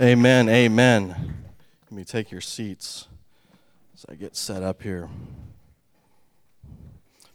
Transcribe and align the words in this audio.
Amen. 0.00 0.48
Amen. 0.48 1.08
Let 1.90 1.92
me 1.92 2.04
take 2.04 2.30
your 2.30 2.40
seats 2.40 3.06
as 3.94 4.06
I 4.08 4.14
get 4.14 4.34
set 4.34 4.62
up 4.62 4.80
here. 4.80 5.10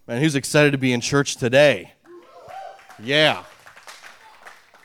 Man, 0.07 0.20
who's 0.20 0.34
excited 0.34 0.71
to 0.71 0.79
be 0.79 0.91
in 0.91 1.00
church 1.00 1.36
today? 1.36 1.93
Yeah. 2.97 3.43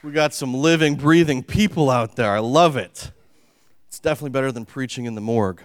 We 0.03 0.13
got 0.13 0.35
some 0.35 0.53
living, 0.53 0.97
breathing 0.97 1.43
people 1.43 1.89
out 1.89 2.17
there. 2.17 2.31
I 2.33 2.41
love 2.41 2.77
it. 2.77 3.13
It's 3.89 3.99
definitely 3.99 4.33
better 4.33 4.53
than 4.53 4.67
preaching 4.67 5.07
in 5.07 5.15
the 5.15 5.23
morgue. 5.23 5.63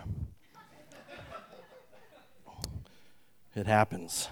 It 3.57 3.68
happens. 3.68 4.29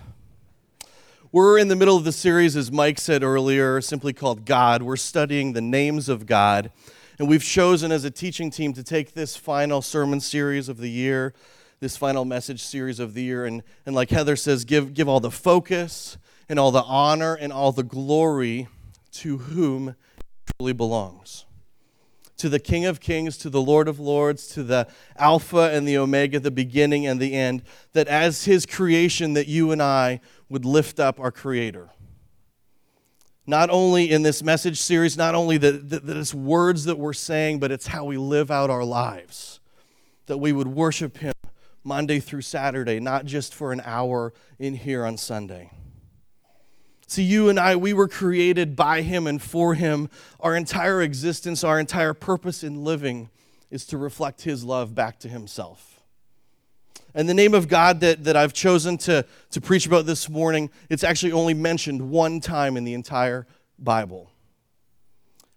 We're 1.34 1.58
in 1.58 1.68
the 1.68 1.76
middle 1.76 1.98
of 1.98 2.06
the 2.06 2.14
series, 2.14 2.56
as 2.56 2.72
Mike 2.72 2.98
said 2.98 3.24
earlier, 3.24 3.82
simply 3.82 4.14
called 4.14 4.46
God. 4.46 4.84
We're 4.84 4.96
studying 4.96 5.52
the 5.52 5.62
names 5.62 6.08
of 6.08 6.26
God. 6.26 6.72
And 7.20 7.28
we've 7.28 7.44
chosen 7.44 7.92
as 7.92 8.04
a 8.04 8.12
teaching 8.12 8.50
team 8.50 8.74
to 8.74 8.84
take 8.84 9.14
this 9.14 9.36
final 9.36 9.82
sermon 9.82 10.20
series 10.20 10.70
of 10.70 10.78
the 10.78 10.90
year, 10.90 11.34
this 11.80 11.96
final 11.98 12.26
message 12.26 12.62
series 12.64 13.00
of 13.00 13.14
the 13.14 13.24
year, 13.24 13.46
and, 13.46 13.64
and 13.86 13.96
like 13.96 14.10
Heather 14.10 14.36
says, 14.36 14.66
give, 14.66 14.94
give 14.94 15.08
all 15.08 15.20
the 15.20 15.32
focus 15.32 16.18
and 16.50 16.60
all 16.60 16.72
the 16.72 16.84
honor 16.84 17.36
and 17.36 17.54
all 17.54 17.72
the 17.72 17.84
glory 17.84 18.68
to 19.12 19.38
whom 19.38 19.90
it 19.90 19.96
truly 20.58 20.74
belongs 20.74 21.46
to 22.44 22.50
the 22.50 22.60
King 22.60 22.86
of 22.86 23.00
Kings, 23.00 23.38
to 23.38 23.50
the 23.50 23.62
Lord 23.62 23.88
of 23.88 24.02
Lords, 24.02 24.48
to 24.48 24.64
the 24.64 24.86
Alpha 25.16 25.72
and 25.72 25.88
the 25.88 25.98
Omega, 25.98 26.42
the 26.42 26.52
beginning 26.52 27.08
and 27.08 27.18
the 27.18 27.34
end, 27.34 27.64
that 27.94 28.10
as 28.10 28.44
His 28.44 28.66
creation, 28.66 29.32
that 29.34 29.48
you 29.48 29.72
and 29.72 29.82
I 29.82 30.20
would 30.50 30.66
lift 30.66 31.00
up 31.00 31.22
our 31.22 31.32
Creator. 31.32 31.90
Not 33.46 33.70
only 33.70 34.10
in 34.10 34.22
this 34.22 34.42
message 34.42 34.80
series, 34.80 35.18
not 35.18 35.36
only 35.36 35.58
that, 35.58 36.04
it's 36.08 36.34
words 36.34 36.86
that 36.86 36.98
we're 36.98 37.14
saying, 37.14 37.60
but 37.60 37.72
it's 37.72 37.88
how 37.88 38.06
we 38.06 38.18
live 38.18 38.50
out 38.50 38.70
our 38.70 38.86
lives. 38.86 39.60
That 40.28 40.38
we 40.38 40.54
would 40.54 40.68
worship 40.68 41.18
Him 41.18 41.34
Monday 41.84 42.20
through 42.22 42.42
Saturday, 42.42 43.02
not 43.02 43.26
just 43.26 43.54
for 43.54 43.74
an 43.74 43.82
hour 43.84 44.34
in 44.58 44.76
here 44.76 45.06
on 45.06 45.18
Sunday. 45.18 45.72
See, 47.08 47.24
you 47.24 47.50
and 47.50 47.60
I, 47.60 47.76
we 47.76 47.92
were 47.92 48.08
created 48.08 48.78
by 48.78 49.02
Him 49.02 49.28
and 49.28 49.42
for 49.42 49.74
Him. 49.74 50.10
Our 50.40 50.56
entire 50.56 51.02
existence, 51.02 51.64
our 51.64 51.80
entire 51.80 52.14
purpose 52.14 52.64
in 52.64 52.86
living 52.86 53.30
is 53.70 53.86
to 53.88 53.98
reflect 53.98 54.44
His 54.44 54.64
love 54.64 54.96
back 54.96 55.20
to 55.20 55.28
Himself. 55.28 55.93
And 57.16 57.30
the 57.30 57.34
name 57.34 57.54
of 57.54 57.68
God 57.68 58.00
that, 58.00 58.24
that 58.24 58.36
I've 58.36 58.54
chosen 58.54 58.98
to, 59.00 59.26
to 59.52 59.62
preach 59.62 59.86
about 59.86 60.06
this 60.06 60.30
morning, 60.30 60.70
it's 60.90 61.04
actually 61.04 61.32
only 61.32 61.54
mentioned 61.54 62.10
one 62.10 62.40
time 62.40 62.76
in 62.76 62.84
the 62.84 62.94
entire 62.94 63.46
Bible. 63.78 64.32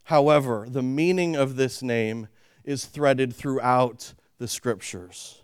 However, 0.04 0.66
the 0.68 0.82
meaning 0.82 1.34
of 1.34 1.56
this 1.56 1.82
name 1.82 2.28
is 2.64 2.84
threaded 2.84 3.34
throughout 3.34 4.14
the 4.38 4.48
scriptures. 4.48 5.42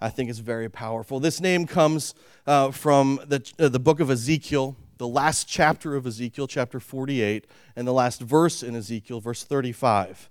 I 0.00 0.10
think 0.10 0.30
it's 0.30 0.38
very 0.40 0.68
powerful. 0.68 1.20
This 1.20 1.40
name 1.40 1.66
comes 1.66 2.14
uh, 2.46 2.70
from 2.70 3.20
the, 3.26 3.52
uh, 3.58 3.68
the 3.68 3.80
book 3.80 4.00
of 4.00 4.10
Ezekiel, 4.10 4.76
the 4.98 5.08
last 5.08 5.48
chapter 5.48 5.96
of 5.96 6.06
Ezekiel, 6.06 6.46
chapter 6.46 6.80
48, 6.80 7.46
and 7.76 7.86
the 7.86 7.92
last 7.92 8.20
verse 8.20 8.62
in 8.62 8.76
Ezekiel, 8.76 9.20
verse 9.20 9.44
35. 9.44 10.28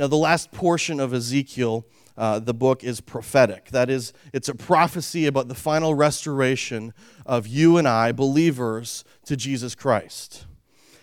Now, 0.00 0.06
the 0.06 0.16
last 0.16 0.50
portion 0.50 0.98
of 0.98 1.12
Ezekiel, 1.12 1.84
uh, 2.16 2.38
the 2.38 2.54
book 2.54 2.82
is 2.82 3.02
prophetic. 3.02 3.66
That 3.66 3.90
is, 3.90 4.14
it's 4.32 4.48
a 4.48 4.54
prophecy 4.54 5.26
about 5.26 5.48
the 5.48 5.54
final 5.54 5.94
restoration 5.94 6.94
of 7.26 7.46
you 7.46 7.76
and 7.76 7.86
I, 7.86 8.10
believers, 8.12 9.04
to 9.26 9.36
Jesus 9.36 9.74
Christ. 9.74 10.46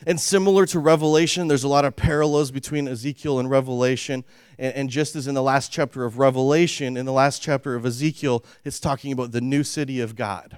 And 0.07 0.19
similar 0.19 0.65
to 0.65 0.79
Revelation, 0.79 1.47
there's 1.47 1.63
a 1.63 1.67
lot 1.67 1.85
of 1.85 1.95
parallels 1.95 2.49
between 2.49 2.87
Ezekiel 2.87 3.37
and 3.37 3.51
Revelation. 3.51 4.23
And, 4.57 4.73
and, 4.73 4.89
just 4.89 5.15
as 5.15 5.27
in 5.27 5.35
the 5.35 5.43
last 5.43 5.71
chapter 5.71 6.03
of 6.03 6.17
Revelation, 6.17 6.97
in 6.97 7.05
the 7.05 7.13
last 7.13 7.39
chapter 7.39 7.75
of 7.75 7.85
Ezekiel, 7.85 8.43
it's 8.65 8.79
talking 8.79 9.11
about 9.11 9.31
the 9.31 9.41
new 9.41 9.63
city 9.63 9.99
of 9.99 10.15
God. 10.15 10.57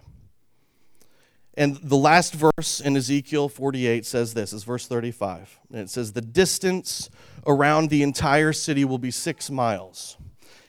And 1.59 1.75
the 1.75 1.97
last 1.97 2.35
verse 2.35 2.79
in 2.79 2.95
Ezekiel 2.95 3.49
48 3.49 4.05
says 4.05 4.33
this, 4.33 4.53
is 4.53 4.63
verse 4.63 4.87
35. 4.87 5.59
And 5.73 5.81
it 5.81 5.89
says, 5.89 6.13
The 6.13 6.21
distance 6.21 7.09
around 7.45 7.89
the 7.89 8.01
entire 8.01 8.53
city 8.53 8.85
will 8.85 8.97
be 8.97 9.11
six 9.11 9.51
miles. 9.51 10.15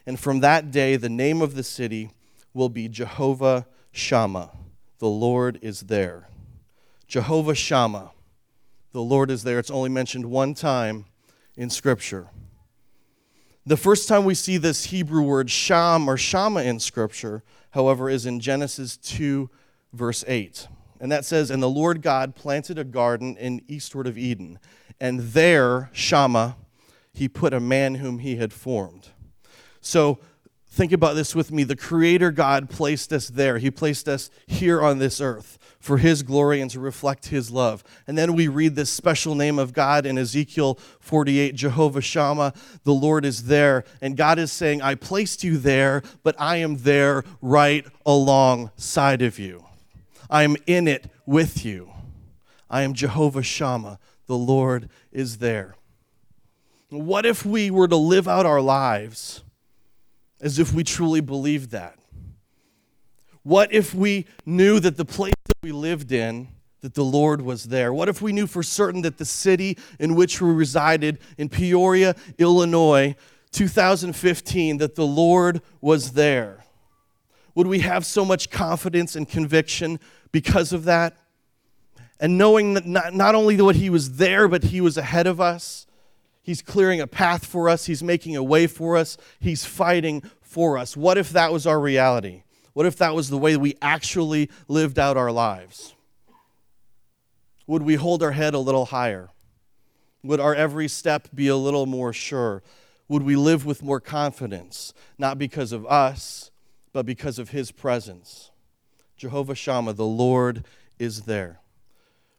And 0.05 0.19
from 0.19 0.41
that 0.41 0.73
day, 0.73 0.97
the 0.97 1.09
name 1.09 1.43
of 1.43 1.55
the 1.55 1.63
city 1.63 2.11
will 2.53 2.69
be 2.69 2.89
Jehovah 2.89 3.69
Shammah. 3.93 4.51
The 4.99 5.07
Lord 5.07 5.61
is 5.63 5.83
there. 5.83 6.29
Jehovah 7.07 7.55
Shammah. 7.55 8.11
The 8.91 9.03
Lord 9.03 9.31
is 9.31 9.45
there. 9.45 9.61
It's 9.61 9.71
only 9.71 9.91
mentioned 9.91 10.27
one 10.27 10.55
time 10.55 11.05
in 11.57 11.71
Scripture. 11.71 12.31
The 13.65 13.77
first 13.77 14.09
time 14.09 14.25
we 14.25 14.35
see 14.35 14.57
this 14.57 14.87
Hebrew 14.87 15.23
word 15.23 15.53
sham 15.53 16.11
or 16.11 16.17
shama 16.17 16.65
in 16.65 16.81
Scripture, 16.81 17.45
however, 17.71 18.11
is 18.11 18.27
in 18.27 18.41
Genesis 18.41 18.97
2, 18.97 19.49
verse 19.93 20.25
8. 20.27 20.67
And 21.01 21.11
that 21.11 21.25
says, 21.25 21.51
And 21.51 21.63
the 21.63 21.69
Lord 21.69 22.03
God 22.03 22.37
planted 22.37 22.79
a 22.79 22.85
garden 22.85 23.37
in 23.39 23.63
eastward 23.67 24.07
of 24.07 24.19
Eden, 24.19 24.59
and 25.01 25.21
there, 25.21 25.89
Shammah, 25.93 26.57
he 27.13 27.29
put 27.29 27.55
a 27.55 27.61
man 27.61 27.97
whom 27.97 28.19
he 28.19 28.37
had 28.37 28.53
formed. 28.53 29.09
So 29.81 30.19
think 30.69 30.93
about 30.93 31.15
this 31.15 31.35
with 31.35 31.51
me. 31.51 31.65
The 31.65 31.77
Creator 31.77 32.33
God 32.33 32.71
placed 32.71 33.13
us 33.13 33.29
there, 33.29 33.59
He 33.59 33.71
placed 33.71 34.09
us 34.09 34.31
here 34.47 34.83
on 34.83 34.99
this 34.99 35.21
earth 35.21 35.59
for 35.81 35.97
His 35.97 36.23
glory 36.23 36.61
and 36.61 36.71
to 36.71 36.81
reflect 36.81 37.29
His 37.29 37.51
love. 37.51 37.83
And 38.07 38.17
then 38.17 38.35
we 38.35 38.49
read 38.49 38.77
this 38.77 38.91
special 38.91 39.35
name 39.35 39.59
of 39.59 39.73
God 39.73 40.05
in 40.05 40.19
Ezekiel 40.19 40.79
48 41.01 41.55
Jehovah 41.55 42.03
Shammah, 42.03 42.53
the 42.85 42.93
Lord 42.93 43.25
is 43.25 43.45
there. 43.45 43.85
And 44.01 44.17
God 44.17 44.39
is 44.39 44.53
saying, 44.53 44.83
I 44.83 44.95
placed 44.95 45.43
you 45.43 45.57
there, 45.57 46.03
but 46.23 46.37
I 46.39 46.57
am 46.57 46.79
there 46.79 47.25
right 47.41 47.87
alongside 48.05 49.23
of 49.23 49.39
you. 49.39 49.65
I 50.31 50.45
am 50.45 50.57
in 50.67 50.87
it 50.87 51.11
with 51.27 51.65
you. 51.65 51.91
I 52.71 52.83
am 52.83 52.95
Jehovah 52.95 53.43
Shammah. 53.43 53.99
The 54.27 54.37
Lord 54.39 54.89
is 55.11 55.39
there. 55.39 55.75
What 56.91 57.27
if 57.27 57.45
we 57.45 57.71
were 57.71 57.89
to 57.89 57.97
live 57.97 58.29
out 58.29 58.47
our 58.47 58.61
lives 58.61 59.43
as 60.41 60.61
if 60.61 60.73
we 60.73 60.85
truly 60.85 61.21
believed 61.21 61.73
that? 61.73 61.99
What 63.43 63.73
if 63.73 63.93
we 63.93 64.27
knew 64.47 64.79
that 64.81 64.97
the 64.97 65.05
place 65.05 65.35
that 65.47 65.57
we 65.63 65.73
lived 65.73 66.13
in, 66.13 66.49
that 66.81 66.95
the 66.95 67.05
Lord 67.05 67.43
was 67.43 67.65
there? 67.65 67.93
What 67.93 68.09
if 68.09 68.23
we 68.23 68.33
knew 68.33 68.47
for 68.47 68.63
certain 68.63 69.03
that 69.03 69.19
the 69.19 69.25
city 69.25 69.79
in 69.99 70.15
which 70.15 70.41
we 70.41 70.51
resided 70.53 71.19
in 71.39 71.49
Peoria, 71.49 72.15
Illinois, 72.39 73.17
2015, 73.53 74.79
that 74.79 74.95
the 74.95 75.07
Lord 75.07 75.61
was 75.81 76.13
there? 76.13 76.60
Would 77.61 77.67
we 77.67 77.81
have 77.81 78.07
so 78.07 78.25
much 78.25 78.49
confidence 78.49 79.15
and 79.15 79.29
conviction 79.29 80.01
because 80.33 80.73
of 80.73 80.85
that. 80.85 81.19
And 82.19 82.39
knowing 82.39 82.73
that 82.73 82.87
not, 82.87 83.13
not 83.13 83.35
only 83.35 83.55
that 83.57 83.77
he 83.77 83.91
was 83.91 84.17
there, 84.17 84.49
but 84.49 84.63
he 84.63 84.81
was 84.81 84.97
ahead 84.97 85.27
of 85.27 85.43
us. 85.43 85.87
He's 86.43 86.63
clearing 86.63 87.03
a 87.03 87.07
path 87.07 87.45
for 87.45 87.69
us, 87.69 87.85
he's 87.85 88.03
making 88.03 88.35
a 88.35 88.43
way 88.43 88.67
for 88.67 88.97
us, 88.97 89.19
he's 89.41 89.67
fighting 89.67 90.23
for 90.41 90.79
us. 90.79 90.97
What 90.97 91.19
if 91.19 91.29
that 91.33 91.53
was 91.53 91.67
our 91.67 91.79
reality? 91.79 92.45
What 92.73 92.87
if 92.87 92.97
that 92.97 93.15
was 93.15 93.29
the 93.29 93.37
way 93.37 93.59
we 93.59 93.75
actually 93.83 94.49
lived 94.67 94.99
out 94.99 95.19
our 95.19 95.31
lives? 95.31 95.95
Would 97.67 97.83
we 97.83 97.97
hold 97.97 98.23
our 98.23 98.33
head 98.33 98.55
a 98.55 98.59
little 98.59 98.87
higher? 98.87 99.29
Would 100.23 100.41
our 100.41 100.55
every 100.55 100.89
step 100.89 101.29
be 101.35 101.49
a 101.49 101.57
little 101.57 101.85
more 101.85 102.15
sure? 102.15 102.63
Would 103.09 103.23
we 103.23 103.37
live 103.37 103.67
with 103.67 103.83
more 103.83 104.01
confidence, 104.01 104.95
not 105.19 105.37
because 105.37 105.73
of 105.73 105.85
us, 105.85 106.50
but 106.93 107.07
because 107.07 107.39
of 107.39 107.51
His 107.51 107.71
presence? 107.71 108.51
Jehovah 109.17 109.55
Shammah, 109.55 109.93
the 109.93 110.07
Lord 110.07 110.65
is 110.99 111.23
there. 111.23 111.61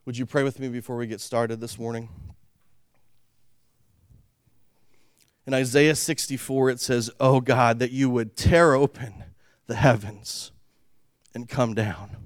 Would 0.05 0.17
you 0.17 0.25
pray 0.25 0.43
with 0.43 0.59
me 0.59 0.67
before 0.67 0.97
we 0.97 1.07
get 1.07 1.21
started 1.21 1.61
this 1.61 1.77
morning? 1.77 2.09
In 5.45 5.53
Isaiah 5.53 5.95
64, 5.95 6.69
it 6.69 6.79
says, 6.79 7.09
Oh 7.19 7.41
God, 7.41 7.79
that 7.79 7.91
you 7.91 8.09
would 8.09 8.35
tear 8.35 8.73
open 8.73 9.23
the 9.67 9.75
heavens 9.75 10.51
and 11.33 11.49
come 11.49 11.73
down. 11.73 12.17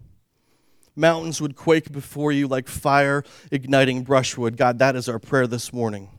Mountains 0.96 1.42
would 1.42 1.56
quake 1.56 1.92
before 1.92 2.32
you 2.32 2.48
like 2.48 2.68
fire 2.68 3.24
igniting 3.52 4.04
brushwood. 4.04 4.58
God, 4.58 4.80
that 4.80 4.96
is 4.96 5.10
our 5.10 5.20
prayer 5.20 5.48
this 5.48 5.74
morning. 5.74 6.10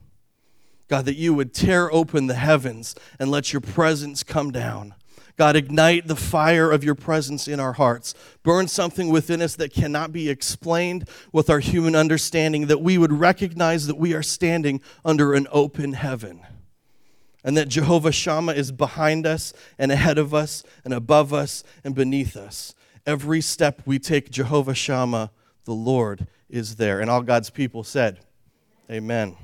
God, 0.89 1.07
that 1.07 1.17
you 1.17 1.35
would 1.35 1.55
tear 1.55 1.93
open 1.93 2.27
the 2.27 2.35
heavens 2.35 2.95
and 3.19 3.31
let 3.31 3.53
your 3.53 3.61
presence 3.61 4.23
come 4.23 4.53
down. 4.53 4.95
God, 5.37 5.55
ignite 5.55 6.07
the 6.07 6.17
fire 6.17 6.71
of 6.71 6.83
your 6.83 6.95
presence 6.95 7.47
in 7.47 7.61
our 7.61 7.75
hearts. 7.75 8.15
Burn 8.43 8.69
something 8.69 9.11
within 9.11 9.43
us 9.43 9.55
that 9.57 9.73
cannot 9.73 10.11
be 10.11 10.31
explained 10.31 11.09
with 11.31 11.51
our 11.51 11.61
human 11.61 11.95
understanding, 11.95 12.69
that 12.69 12.81
we 12.81 12.97
would 12.97 13.13
recognize 13.13 13.87
that 13.87 13.99
we 13.99 14.15
are 14.15 14.23
standing 14.23 14.81
under 15.05 15.35
an 15.35 15.47
open 15.53 15.93
heaven. 15.93 16.41
And 17.45 17.57
that 17.57 17.69
Jehovah 17.69 18.13
Shammah 18.13 18.55
is 18.55 18.73
behind 18.73 19.27
us 19.27 19.53
and 19.79 19.93
ahead 19.93 20.19
of 20.19 20.35
us 20.35 20.65
and 20.85 20.93
above 20.93 21.33
us 21.33 21.63
and 21.85 21.95
beneath 21.95 22.37
us. 22.37 22.75
Every 23.05 23.41
step 23.41 23.83
we 23.85 23.99
take, 23.99 24.31
Jehovah 24.31 24.75
Shammah, 24.75 25.31
the 25.65 25.75
Lord 25.75 26.27
is 26.49 26.77
there. 26.77 27.01
And 27.01 27.09
all 27.09 27.23
God's 27.23 27.51
people 27.51 27.85
said, 27.85 28.19
Amen. 28.91 29.37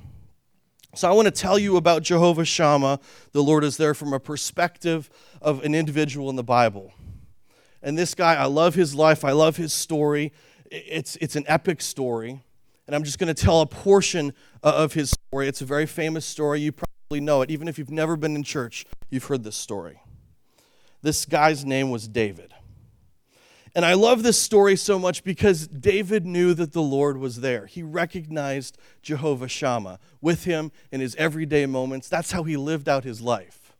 So 0.95 1.09
I 1.09 1.13
want 1.13 1.25
to 1.25 1.31
tell 1.31 1.57
you 1.57 1.77
about 1.77 2.03
Jehovah 2.03 2.45
Shammah. 2.45 2.99
The 3.31 3.41
Lord 3.41 3.63
is 3.63 3.77
there 3.77 3.95
from 3.95 4.13
a 4.13 4.19
perspective 4.19 5.09
of 5.41 5.63
an 5.63 5.73
individual 5.73 6.29
in 6.29 6.35
the 6.35 6.43
Bible. 6.43 6.93
And 7.81 7.97
this 7.97 8.13
guy, 8.13 8.35
I 8.35 8.45
love 8.45 8.75
his 8.75 8.93
life, 8.93 9.25
I 9.25 9.31
love 9.31 9.57
his 9.57 9.73
story. 9.73 10.31
It's, 10.69 11.15
it's 11.15 11.35
an 11.35 11.45
epic 11.47 11.81
story. 11.81 12.43
And 12.85 12.95
I'm 12.95 13.03
just 13.03 13.17
going 13.17 13.33
to 13.33 13.43
tell 13.43 13.61
a 13.61 13.65
portion 13.65 14.33
uh, 14.61 14.73
of 14.75 14.93
his 14.93 15.11
story. 15.11 15.47
It's 15.47 15.61
a 15.61 15.65
very 15.65 15.87
famous 15.87 16.27
story. 16.27 16.61
You 16.61 16.71
probably 16.71 17.21
know 17.21 17.41
it. 17.41 17.49
Even 17.49 17.67
if 17.67 17.79
you've 17.79 17.89
never 17.89 18.15
been 18.15 18.35
in 18.35 18.43
church, 18.43 18.85
you've 19.09 19.25
heard 19.25 19.43
this 19.43 19.55
story. 19.55 19.99
This 21.01 21.25
guy's 21.25 21.65
name 21.65 21.89
was 21.89 22.07
David. 22.07 22.52
And 23.75 23.85
I 23.85 23.93
love 23.93 24.21
this 24.21 24.39
story 24.39 24.75
so 24.75 24.99
much 24.99 25.23
because 25.23 25.67
David 25.67 26.25
knew 26.25 26.53
that 26.53 26.73
the 26.73 26.81
Lord 26.81 27.17
was 27.17 27.41
there. 27.41 27.65
He 27.65 27.81
recognized 27.81 28.77
Jehovah 29.01 29.47
Shammah 29.47 29.99
with 30.21 30.43
him 30.43 30.71
in 30.91 31.01
his 31.01 31.15
everyday 31.15 31.65
moments. 31.65 32.07
That's 32.07 32.31
how 32.31 32.43
he 32.43 32.55
lived 32.55 32.87
out 32.87 33.03
his 33.03 33.19
life. 33.19 33.75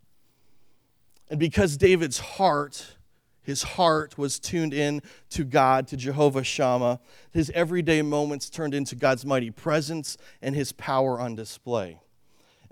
And 1.29 1.39
because 1.39 1.77
David's 1.77 2.17
heart, 2.17 2.95
his 3.43 3.61
heart 3.63 4.17
was 4.17 4.39
tuned 4.39 4.73
in 4.73 5.01
to 5.29 5.43
God, 5.43 5.87
to 5.89 5.97
Jehovah 5.97 6.43
Shammah, 6.43 6.99
his 7.31 7.51
everyday 7.51 8.01
moments 8.01 8.49
turned 8.49 8.73
into 8.73 8.95
God's 8.95 9.25
mighty 9.25 9.51
presence 9.51 10.17
and 10.41 10.55
his 10.55 10.71
power 10.71 11.19
on 11.19 11.35
display. 11.35 11.99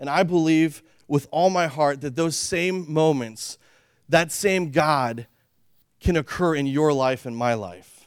And 0.00 0.10
I 0.10 0.24
believe 0.24 0.82
with 1.06 1.28
all 1.30 1.50
my 1.50 1.68
heart 1.68 2.00
that 2.00 2.16
those 2.16 2.36
same 2.36 2.92
moments, 2.92 3.58
that 4.08 4.32
same 4.32 4.72
God, 4.72 5.28
can 6.02 6.16
occur 6.16 6.54
in 6.54 6.66
your 6.66 6.92
life 6.92 7.26
and 7.26 7.36
my 7.36 7.54
life. 7.54 8.06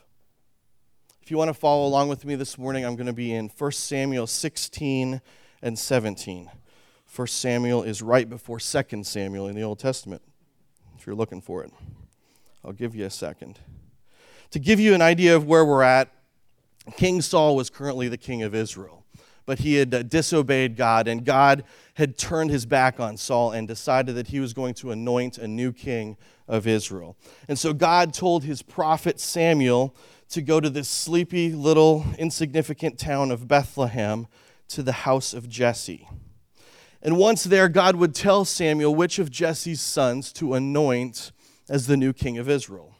If 1.21 1.31
you 1.31 1.37
want 1.37 1.49
to 1.49 1.53
follow 1.53 1.87
along 1.87 2.09
with 2.09 2.25
me 2.25 2.35
this 2.35 2.57
morning, 2.57 2.85
I'm 2.85 2.95
going 2.95 3.07
to 3.07 3.13
be 3.13 3.33
in 3.33 3.49
1 3.49 3.71
Samuel 3.71 4.27
16 4.27 5.21
and 5.61 5.79
17. 5.79 6.51
1 7.15 7.27
Samuel 7.27 7.83
is 7.83 8.01
right 8.01 8.29
before 8.29 8.59
2 8.59 9.03
Samuel 9.03 9.47
in 9.47 9.55
the 9.55 9.63
Old 9.63 9.79
Testament, 9.79 10.21
if 10.97 11.07
you're 11.07 11.15
looking 11.15 11.41
for 11.41 11.63
it. 11.63 11.71
I'll 12.63 12.73
give 12.73 12.95
you 12.95 13.05
a 13.05 13.09
second. 13.09 13.59
To 14.51 14.59
give 14.59 14.79
you 14.79 14.93
an 14.93 15.01
idea 15.01 15.35
of 15.35 15.47
where 15.47 15.63
we're 15.63 15.81
at, 15.81 16.11
King 16.97 17.21
Saul 17.21 17.55
was 17.55 17.69
currently 17.69 18.09
the 18.09 18.17
king 18.17 18.43
of 18.43 18.53
Israel 18.53 19.05
but 19.45 19.59
he 19.59 19.75
had 19.75 19.93
uh, 19.93 20.03
disobeyed 20.03 20.75
God, 20.75 21.07
and 21.07 21.23
God 21.23 21.63
had 21.95 22.17
turned 22.17 22.49
his 22.49 22.65
back 22.65 22.99
on 22.99 23.17
Saul 23.17 23.51
and 23.51 23.67
decided 23.67 24.15
that 24.15 24.27
he 24.27 24.39
was 24.39 24.53
going 24.53 24.73
to 24.75 24.91
anoint 24.91 25.37
a 25.37 25.47
new 25.47 25.71
king 25.71 26.17
of 26.47 26.67
Israel. 26.67 27.17
And 27.47 27.57
so 27.57 27.73
God 27.73 28.13
told 28.13 28.43
his 28.43 28.61
prophet 28.61 29.19
Samuel 29.19 29.95
to 30.29 30.41
go 30.41 30.59
to 30.59 30.69
this 30.69 30.89
sleepy 30.89 31.51
little 31.51 32.05
insignificant 32.17 32.97
town 32.97 33.31
of 33.31 33.47
Bethlehem 33.47 34.27
to 34.69 34.83
the 34.83 34.91
house 34.91 35.33
of 35.33 35.49
Jesse. 35.49 36.07
And 37.01 37.17
once 37.17 37.43
there, 37.43 37.69
God 37.69 37.95
would 37.97 38.15
tell 38.15 38.45
Samuel 38.45 38.95
which 38.95 39.19
of 39.19 39.29
Jesse's 39.29 39.81
sons 39.81 40.33
to 40.33 40.55
anoint 40.55 41.31
as 41.69 41.87
the 41.87 41.97
new 41.97 42.13
king 42.13 42.37
of 42.37 42.49
Israel. 42.49 42.95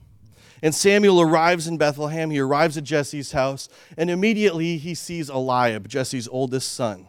And 0.61 0.73
Samuel 0.73 1.21
arrives 1.21 1.67
in 1.67 1.77
Bethlehem. 1.77 2.29
He 2.29 2.39
arrives 2.39 2.77
at 2.77 2.83
Jesse's 2.83 3.33
house, 3.33 3.67
and 3.97 4.09
immediately 4.09 4.77
he 4.77 4.95
sees 4.95 5.29
Eliab, 5.29 5.87
Jesse's 5.87 6.27
oldest 6.27 6.71
son. 6.73 7.07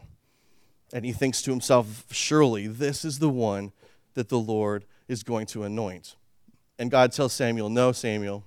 And 0.93 1.05
he 1.05 1.13
thinks 1.13 1.43
to 1.43 1.51
himself, 1.51 2.05
Surely 2.11 2.67
this 2.67 3.05
is 3.05 3.19
the 3.19 3.29
one 3.29 3.73
that 4.15 4.29
the 4.29 4.39
Lord 4.39 4.85
is 5.09 5.23
going 5.23 5.47
to 5.47 5.63
anoint. 5.63 6.17
And 6.79 6.91
God 6.91 7.13
tells 7.13 7.33
Samuel, 7.33 7.69
No, 7.69 7.93
Samuel, 7.93 8.45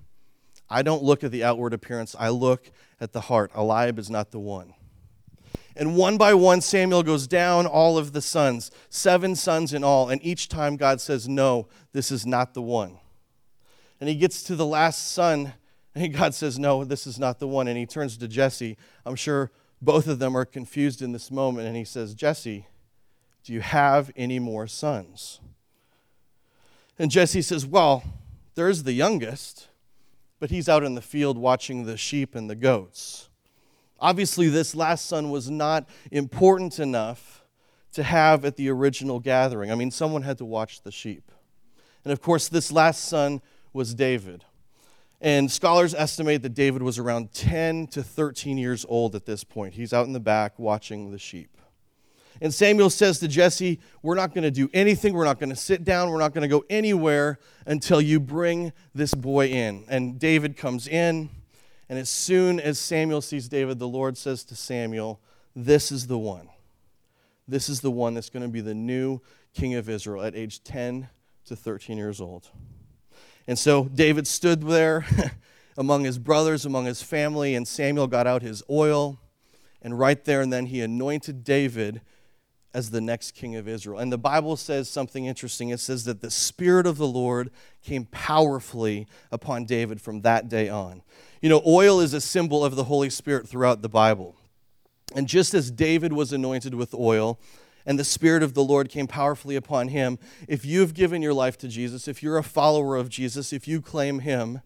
I 0.69 0.81
don't 0.81 1.03
look 1.03 1.23
at 1.23 1.31
the 1.31 1.43
outward 1.43 1.73
appearance, 1.73 2.15
I 2.17 2.29
look 2.29 2.71
at 3.01 3.13
the 3.13 3.21
heart. 3.21 3.51
Eliab 3.55 3.97
is 3.97 4.09
not 4.09 4.31
the 4.31 4.39
one. 4.39 4.73
And 5.75 5.95
one 5.95 6.17
by 6.17 6.33
one, 6.33 6.61
Samuel 6.61 7.03
goes 7.03 7.25
down 7.25 7.65
all 7.65 7.97
of 7.97 8.11
the 8.11 8.21
sons, 8.21 8.69
seven 8.89 9.35
sons 9.35 9.73
in 9.73 9.83
all. 9.83 10.09
And 10.09 10.23
each 10.23 10.49
time 10.49 10.75
God 10.75 10.99
says, 10.99 11.27
No, 11.27 11.67
this 11.93 12.11
is 12.11 12.25
not 12.25 12.53
the 12.53 12.61
one. 12.61 12.97
And 13.99 14.09
he 14.09 14.15
gets 14.15 14.43
to 14.43 14.55
the 14.55 14.65
last 14.65 15.11
son, 15.11 15.53
and 15.95 16.13
God 16.17 16.33
says, 16.33 16.59
No, 16.59 16.83
this 16.83 17.07
is 17.07 17.17
not 17.17 17.39
the 17.39 17.47
one. 17.47 17.67
And 17.67 17.77
he 17.77 17.85
turns 17.85 18.17
to 18.17 18.27
Jesse. 18.27 18.77
I'm 19.05 19.15
sure 19.15 19.51
both 19.81 20.07
of 20.07 20.19
them 20.19 20.35
are 20.35 20.45
confused 20.45 21.01
in 21.01 21.13
this 21.13 21.31
moment. 21.31 21.67
And 21.67 21.77
he 21.77 21.85
says, 21.85 22.13
Jesse, 22.13 22.67
do 23.43 23.53
you 23.53 23.61
have 23.61 24.11
any 24.15 24.37
more 24.37 24.67
sons? 24.67 25.39
And 26.97 27.09
Jesse 27.09 27.41
says, 27.41 27.65
Well, 27.65 28.03
there's 28.59 28.83
the 28.83 28.91
youngest, 28.91 29.69
but 30.37 30.49
he's 30.49 30.67
out 30.67 30.83
in 30.83 30.93
the 30.93 31.01
field 31.01 31.37
watching 31.37 31.85
the 31.85 31.95
sheep 31.95 32.35
and 32.35 32.49
the 32.49 32.55
goats. 32.55 33.29
Obviously, 34.01 34.49
this 34.49 34.75
last 34.75 35.05
son 35.05 35.29
was 35.29 35.49
not 35.49 35.87
important 36.11 36.77
enough 36.77 37.45
to 37.93 38.03
have 38.03 38.43
at 38.43 38.57
the 38.57 38.69
original 38.69 39.21
gathering. 39.21 39.71
I 39.71 39.75
mean, 39.75 39.91
someone 39.91 40.23
had 40.23 40.37
to 40.39 40.45
watch 40.45 40.81
the 40.81 40.91
sheep. 40.91 41.31
And 42.03 42.11
of 42.11 42.21
course, 42.21 42.49
this 42.49 42.69
last 42.69 43.05
son 43.05 43.41
was 43.71 43.95
David. 43.95 44.43
And 45.21 45.49
scholars 45.49 45.93
estimate 45.93 46.41
that 46.41 46.53
David 46.53 46.83
was 46.83 46.99
around 46.99 47.31
10 47.31 47.87
to 47.87 48.03
13 48.03 48.57
years 48.57 48.85
old 48.89 49.15
at 49.15 49.25
this 49.25 49.45
point. 49.45 49.75
He's 49.75 49.93
out 49.93 50.05
in 50.05 50.11
the 50.11 50.19
back 50.19 50.59
watching 50.59 51.11
the 51.11 51.17
sheep. 51.17 51.58
And 52.41 52.53
Samuel 52.53 52.89
says 52.89 53.19
to 53.19 53.27
Jesse, 53.27 53.79
We're 54.01 54.15
not 54.15 54.33
going 54.33 54.43
to 54.43 54.51
do 54.51 54.69
anything. 54.73 55.13
We're 55.13 55.25
not 55.25 55.39
going 55.39 55.49
to 55.49 55.55
sit 55.55 55.83
down. 55.83 56.09
We're 56.09 56.19
not 56.19 56.33
going 56.33 56.43
to 56.43 56.47
go 56.47 56.63
anywhere 56.69 57.39
until 57.65 57.99
you 58.01 58.19
bring 58.19 58.71
this 58.95 59.13
boy 59.13 59.47
in. 59.47 59.85
And 59.89 60.19
David 60.19 60.55
comes 60.55 60.87
in. 60.87 61.29
And 61.89 61.97
as 61.97 62.09
soon 62.09 62.59
as 62.59 62.77
Samuel 62.77 63.21
sees 63.21 63.49
David, 63.49 63.79
the 63.79 63.87
Lord 63.87 64.17
says 64.17 64.43
to 64.45 64.55
Samuel, 64.55 65.19
This 65.55 65.91
is 65.91 66.07
the 66.07 66.17
one. 66.17 66.49
This 67.47 67.67
is 67.67 67.81
the 67.81 67.91
one 67.91 68.13
that's 68.13 68.29
going 68.29 68.43
to 68.43 68.49
be 68.49 68.61
the 68.61 68.75
new 68.75 69.21
king 69.53 69.73
of 69.73 69.89
Israel 69.89 70.23
at 70.23 70.35
age 70.35 70.63
10 70.63 71.09
to 71.45 71.55
13 71.55 71.97
years 71.97 72.21
old. 72.21 72.49
And 73.47 73.57
so 73.57 73.85
David 73.85 74.27
stood 74.27 74.61
there 74.61 75.03
among 75.77 76.03
his 76.03 76.19
brothers, 76.19 76.65
among 76.65 76.85
his 76.85 77.01
family, 77.01 77.55
and 77.55 77.67
Samuel 77.67 78.05
got 78.05 78.27
out 78.27 78.43
his 78.43 78.61
oil. 78.69 79.19
And 79.81 79.97
right 79.97 80.23
there 80.23 80.41
and 80.41 80.53
then 80.53 80.67
he 80.67 80.81
anointed 80.81 81.43
David 81.43 82.01
as 82.73 82.91
the 82.91 83.01
next 83.01 83.31
king 83.31 83.55
of 83.55 83.67
Israel. 83.67 83.99
And 83.99 84.11
the 84.11 84.17
Bible 84.17 84.55
says 84.55 84.89
something 84.89 85.25
interesting. 85.25 85.69
It 85.69 85.79
says 85.79 86.05
that 86.05 86.21
the 86.21 86.31
Spirit 86.31 86.85
of 86.85 86.97
the 86.97 87.07
Lord 87.07 87.51
came 87.83 88.05
powerfully 88.05 89.07
upon 89.31 89.65
David 89.65 90.01
from 90.01 90.21
that 90.21 90.49
day 90.49 90.69
on. 90.69 91.01
You 91.41 91.49
know, 91.49 91.61
oil 91.65 91.99
is 91.99 92.13
a 92.13 92.21
symbol 92.21 92.63
of 92.63 92.75
the 92.75 92.83
Holy 92.85 93.09
Spirit 93.09 93.47
throughout 93.47 93.81
the 93.81 93.89
Bible. 93.89 94.35
And 95.15 95.27
just 95.27 95.53
as 95.53 95.71
David 95.71 96.13
was 96.13 96.31
anointed 96.31 96.75
with 96.75 96.93
oil, 96.93 97.39
and 97.85 97.97
the 97.97 98.03
Spirit 98.03 98.43
of 98.43 98.53
the 98.53 98.63
Lord 98.63 98.89
came 98.89 99.07
powerfully 99.07 99.55
upon 99.55 99.87
him. 99.87 100.19
If 100.47 100.63
you've 100.63 100.93
given 100.93 101.23
your 101.23 101.33
life 101.33 101.57
to 101.59 101.67
Jesus, 101.67 102.07
if 102.07 102.21
you're 102.21 102.37
a 102.37 102.43
follower 102.43 102.95
of 102.95 103.09
Jesus, 103.09 103.51
if 103.51 103.67
you 103.67 103.81
claim 103.81 104.19
him, 104.19 104.61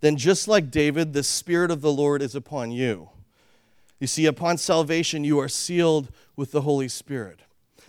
then 0.00 0.16
just 0.16 0.48
like 0.48 0.70
David, 0.70 1.14
the 1.14 1.22
Spirit 1.22 1.70
of 1.70 1.80
the 1.80 1.92
Lord 1.92 2.20
is 2.20 2.34
upon 2.34 2.70
you. 2.70 3.08
You 4.00 4.06
see, 4.06 4.26
upon 4.26 4.58
salvation, 4.58 5.24
you 5.24 5.38
are 5.40 5.48
sealed 5.48 6.10
with 6.36 6.52
the 6.52 6.62
Holy 6.62 6.88
Spirit. 6.88 7.40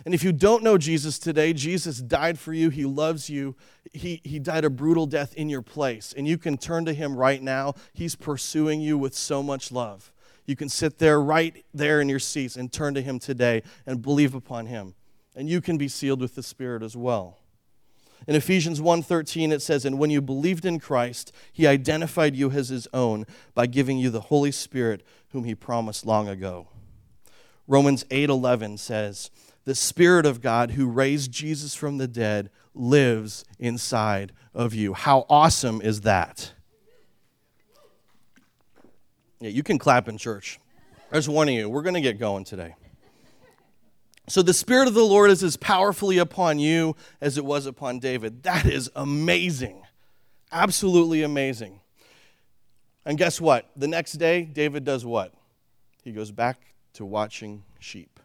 And 0.04 0.14
if 0.14 0.24
you 0.24 0.32
don't 0.32 0.62
know 0.62 0.78
Jesus 0.78 1.18
today, 1.18 1.52
Jesus 1.52 1.98
died 1.98 2.38
for 2.38 2.52
you. 2.52 2.70
He 2.70 2.84
loves 2.84 3.28
you. 3.28 3.54
He, 3.92 4.20
he 4.24 4.38
died 4.38 4.64
a 4.64 4.70
brutal 4.70 5.06
death 5.06 5.34
in 5.34 5.48
your 5.48 5.62
place. 5.62 6.14
And 6.16 6.26
you 6.26 6.38
can 6.38 6.56
turn 6.56 6.84
to 6.86 6.94
Him 6.94 7.16
right 7.16 7.42
now. 7.42 7.74
He's 7.92 8.16
pursuing 8.16 8.80
you 8.80 8.96
with 8.96 9.14
so 9.14 9.42
much 9.42 9.70
love. 9.70 10.12
You 10.46 10.56
can 10.56 10.68
sit 10.68 10.98
there 10.98 11.20
right 11.20 11.64
there 11.74 12.00
in 12.00 12.08
your 12.08 12.18
seats 12.18 12.56
and 12.56 12.72
turn 12.72 12.94
to 12.94 13.02
Him 13.02 13.18
today 13.18 13.62
and 13.86 14.00
believe 14.00 14.34
upon 14.34 14.66
Him. 14.66 14.94
And 15.36 15.48
you 15.48 15.60
can 15.60 15.76
be 15.76 15.86
sealed 15.86 16.20
with 16.20 16.34
the 16.34 16.42
Spirit 16.42 16.82
as 16.82 16.96
well. 16.96 17.38
In 18.26 18.34
Ephesians 18.34 18.80
1:13 18.80 19.50
it 19.50 19.62
says, 19.62 19.84
"And 19.84 19.98
when 19.98 20.10
you 20.10 20.20
believed 20.20 20.64
in 20.64 20.78
Christ, 20.78 21.32
he 21.52 21.66
identified 21.66 22.36
you 22.36 22.50
as 22.50 22.68
his 22.68 22.86
own 22.92 23.26
by 23.54 23.66
giving 23.66 23.98
you 23.98 24.10
the 24.10 24.20
Holy 24.22 24.52
Spirit 24.52 25.02
whom 25.28 25.44
he 25.44 25.54
promised 25.54 26.06
long 26.06 26.28
ago." 26.28 26.68
Romans 27.66 28.04
8:11 28.10 28.76
says, 28.76 29.30
"The 29.64 29.74
Spirit 29.74 30.26
of 30.26 30.40
God 30.40 30.72
who 30.72 30.86
raised 30.86 31.32
Jesus 31.32 31.74
from 31.74 31.98
the 31.98 32.08
dead 32.08 32.50
lives 32.74 33.44
inside 33.58 34.32
of 34.54 34.74
you." 34.74 34.94
How 34.94 35.26
awesome 35.28 35.80
is 35.80 36.02
that? 36.02 36.52
Yeah, 39.40 39.50
you 39.50 39.62
can 39.62 39.78
clap 39.78 40.08
in 40.08 40.18
church. 40.18 40.58
I 41.10 41.16
just 41.16 41.28
warning 41.28 41.56
you, 41.56 41.68
we're 41.68 41.82
going 41.82 41.94
to 41.94 42.00
get 42.00 42.18
going 42.18 42.44
today. 42.44 42.74
So 44.30 44.42
the 44.42 44.54
Spirit 44.54 44.86
of 44.86 44.94
the 44.94 45.02
Lord 45.02 45.28
is 45.32 45.42
as 45.42 45.56
powerfully 45.56 46.16
upon 46.16 46.60
you 46.60 46.94
as 47.20 47.36
it 47.36 47.44
was 47.44 47.66
upon 47.66 47.98
David. 47.98 48.44
That 48.44 48.64
is 48.64 48.88
amazing. 48.94 49.82
Absolutely 50.52 51.24
amazing. 51.24 51.80
And 53.04 53.18
guess 53.18 53.40
what? 53.40 53.68
The 53.74 53.88
next 53.88 54.12
day, 54.12 54.42
David 54.42 54.84
does 54.84 55.04
what? 55.04 55.34
He 56.04 56.12
goes 56.12 56.30
back 56.30 56.74
to 56.92 57.04
watching 57.04 57.64
sheep 57.80 58.20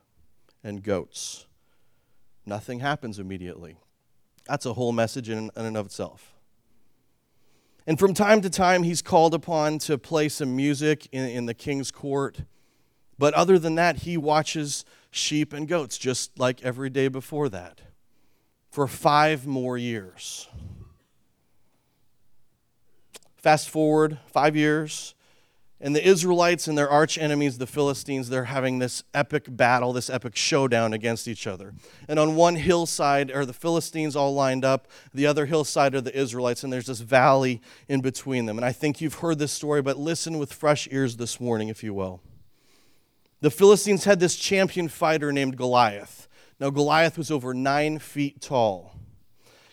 and 0.63 0.83
goats. 0.83 1.47
Nothing 2.45 2.81
happens 2.81 3.17
immediately. 3.17 3.77
That's 4.47 4.67
a 4.67 4.73
whole 4.73 4.91
message 4.91 5.27
in 5.27 5.49
and 5.55 5.75
of 5.75 5.87
itself. 5.87 6.35
And 7.87 7.97
from 7.97 8.13
time 8.13 8.41
to 8.41 8.49
time, 8.51 8.83
he's 8.83 9.01
called 9.01 9.33
upon 9.33 9.79
to 9.79 9.97
play 9.97 10.29
some 10.29 10.55
music 10.55 11.07
in, 11.11 11.27
in 11.27 11.47
the 11.47 11.55
king's 11.55 11.89
court. 11.89 12.41
But 13.17 13.33
other 13.33 13.57
than 13.57 13.75
that, 13.75 13.97
he 13.97 14.17
watches 14.17 14.85
sheep 15.11 15.53
and 15.53 15.67
goats 15.67 15.97
just 15.97 16.37
like 16.37 16.63
every 16.63 16.89
day 16.89 17.07
before 17.07 17.49
that 17.49 17.81
for 18.69 18.87
five 18.87 19.47
more 19.47 19.77
years. 19.77 20.49
Fast 23.37 23.69
forward 23.69 24.19
five 24.27 24.55
years, 24.55 25.15
and 25.79 25.95
the 25.95 26.05
Israelites 26.05 26.67
and 26.67 26.77
their 26.77 26.89
arch 26.89 27.17
enemies, 27.17 27.57
the 27.57 27.67
Philistines, 27.67 28.29
they're 28.29 28.45
having 28.45 28.79
this 28.79 29.03
epic 29.13 29.45
battle, 29.47 29.93
this 29.93 30.09
epic 30.09 30.35
showdown 30.35 30.93
against 30.93 31.27
each 31.27 31.45
other. 31.45 31.73
And 32.07 32.17
on 32.17 32.35
one 32.35 32.55
hillside 32.55 33.31
are 33.31 33.45
the 33.45 33.53
Philistines 33.53 34.15
all 34.15 34.33
lined 34.33 34.65
up, 34.65 34.87
the 35.13 35.27
other 35.27 35.45
hillside 35.45 35.93
are 35.93 36.01
the 36.01 36.17
Israelites, 36.17 36.63
and 36.63 36.73
there's 36.73 36.87
this 36.87 37.01
valley 37.01 37.61
in 37.87 38.01
between 38.01 38.45
them. 38.45 38.57
And 38.57 38.65
I 38.65 38.71
think 38.71 38.99
you've 38.99 39.15
heard 39.15 39.37
this 39.37 39.51
story, 39.51 39.81
but 39.81 39.97
listen 39.97 40.37
with 40.37 40.51
fresh 40.51 40.87
ears 40.91 41.17
this 41.17 41.39
morning, 41.39 41.67
if 41.67 41.83
you 41.83 41.93
will. 41.93 42.21
The 43.41 43.51
Philistines 43.51 44.05
had 44.05 44.19
this 44.19 44.35
champion 44.35 44.87
fighter 44.87 45.31
named 45.31 45.57
Goliath. 45.57 46.27
Now, 46.59 46.69
Goliath 46.69 47.17
was 47.17 47.29
over 47.29 47.53
nine 47.53 47.99
feet 47.99 48.41
tall. 48.41 48.95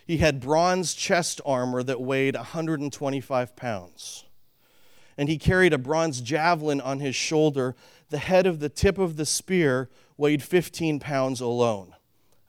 He 0.07 0.19
had 0.19 0.40
bronze 0.40 0.95
chest 0.95 1.40
armor 1.47 1.83
that 1.83 2.00
weighed 2.00 2.35
125 2.35 3.57
pounds. 3.57 4.25
And 5.16 5.28
he 5.28 5.38
carried 5.38 5.73
a 5.73 5.78
bronze 5.78 6.21
javelin 6.21 6.81
on 6.81 7.00
his 7.00 7.14
shoulder. 7.14 7.76
The 8.11 8.19
head 8.19 8.47
of 8.47 8.59
the 8.59 8.69
tip 8.69 8.99
of 8.99 9.16
the 9.16 9.26
spear 9.26 9.88
weighed 10.16 10.42
15 10.42 10.99
pounds 10.99 11.40
alone. 11.40 11.95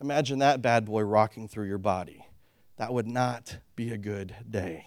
Imagine 0.01 0.39
that 0.39 0.61
bad 0.61 0.85
boy 0.85 1.01
rocking 1.01 1.47
through 1.47 1.67
your 1.67 1.77
body. 1.77 2.25
That 2.77 2.93
would 2.93 3.07
not 3.07 3.57
be 3.75 3.91
a 3.93 3.97
good 3.97 4.35
day. 4.49 4.85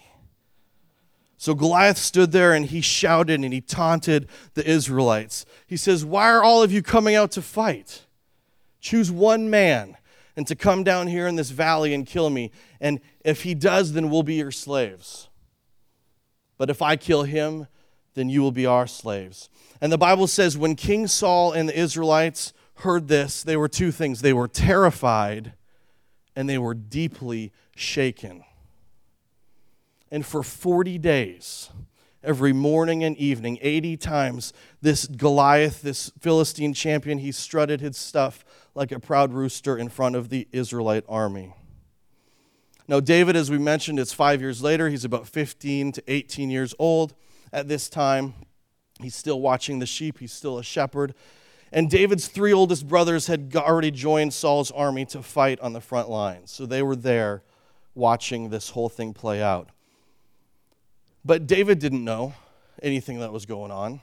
So 1.37 1.53
Goliath 1.53 1.97
stood 1.97 2.31
there 2.31 2.53
and 2.53 2.65
he 2.65 2.81
shouted 2.81 3.39
and 3.43 3.53
he 3.53 3.61
taunted 3.61 4.27
the 4.55 4.67
Israelites. 4.67 5.45
He 5.67 5.77
says, 5.77 6.03
Why 6.03 6.29
are 6.29 6.43
all 6.43 6.63
of 6.63 6.71
you 6.71 6.81
coming 6.81 7.15
out 7.15 7.31
to 7.31 7.41
fight? 7.41 8.05
Choose 8.81 9.11
one 9.11 9.49
man 9.49 9.97
and 10.35 10.47
to 10.47 10.55
come 10.55 10.83
down 10.83 11.07
here 11.07 11.27
in 11.27 11.35
this 11.35 11.51
valley 11.51 11.93
and 11.93 12.05
kill 12.05 12.29
me. 12.29 12.51
And 12.81 12.99
if 13.23 13.43
he 13.43 13.53
does, 13.53 13.93
then 13.93 14.09
we'll 14.09 14.23
be 14.23 14.35
your 14.35 14.51
slaves. 14.51 15.29
But 16.57 16.71
if 16.71 16.81
I 16.81 16.95
kill 16.95 17.23
him, 17.23 17.67
then 18.15 18.29
you 18.29 18.41
will 18.41 18.51
be 18.51 18.65
our 18.65 18.87
slaves. 18.87 19.49
And 19.79 19.91
the 19.91 19.97
Bible 19.97 20.25
says 20.25 20.57
when 20.57 20.75
King 20.75 21.05
Saul 21.05 21.51
and 21.51 21.69
the 21.69 21.79
Israelites 21.79 22.51
heard 22.77 23.07
this, 23.07 23.43
they 23.43 23.55
were 23.57 23.67
two 23.67 23.91
things 23.91 24.21
they 24.21 24.33
were 24.33 24.47
terrified 24.47 25.53
and 26.35 26.49
they 26.49 26.57
were 26.57 26.73
deeply 26.73 27.51
shaken. 27.75 28.43
And 30.11 30.25
for 30.25 30.43
40 30.43 30.97
days, 30.97 31.69
every 32.23 32.53
morning 32.53 33.03
and 33.03 33.17
evening, 33.17 33.57
80 33.61 33.97
times, 33.97 34.53
this 34.81 35.07
Goliath, 35.07 35.81
this 35.81 36.11
Philistine 36.19 36.73
champion, 36.73 37.19
he 37.19 37.31
strutted 37.31 37.81
his 37.81 37.97
stuff 37.97 38.45
like 38.75 38.91
a 38.91 38.99
proud 38.99 39.33
rooster 39.33 39.77
in 39.77 39.89
front 39.89 40.15
of 40.15 40.29
the 40.29 40.47
Israelite 40.51 41.05
army. 41.07 41.53
Now, 42.87 43.01
David, 43.01 43.35
as 43.35 43.51
we 43.51 43.57
mentioned, 43.57 43.99
it's 43.99 44.13
five 44.13 44.39
years 44.39 44.61
later. 44.61 44.89
He's 44.89 45.03
about 45.03 45.27
15 45.27 45.91
to 45.93 46.03
18 46.07 46.49
years 46.49 46.73
old 46.79 47.13
at 47.51 47.67
this 47.67 47.89
time. 47.89 48.33
He's 49.01 49.15
still 49.15 49.41
watching 49.41 49.79
the 49.79 49.85
sheep, 49.85 50.19
he's 50.19 50.33
still 50.33 50.57
a 50.57 50.63
shepherd. 50.63 51.13
And 51.71 51.89
David's 51.89 52.27
three 52.29 52.53
oldest 52.53 52.87
brothers 52.87 53.27
had 53.27 53.53
already 53.55 53.91
joined 53.91 54.33
Saul's 54.33 54.71
army 54.71 55.05
to 55.07 55.21
fight 55.21 55.59
on 55.59 55.73
the 55.73 55.81
front 55.81 56.09
lines. 56.09 56.49
So 56.49 56.65
they 56.65 56.81
were 56.81 56.95
there 56.95 57.43
watching 57.93 58.49
this 58.49 58.69
whole 58.69 58.89
thing 58.89 59.13
play 59.13 59.43
out. 59.43 59.69
But 61.27 61.45
David 61.45 61.79
didn't 61.79 62.05
know 62.05 62.35
anything 62.81 63.19
that 63.19 63.33
was 63.33 63.45
going 63.45 63.69
on. 63.69 63.99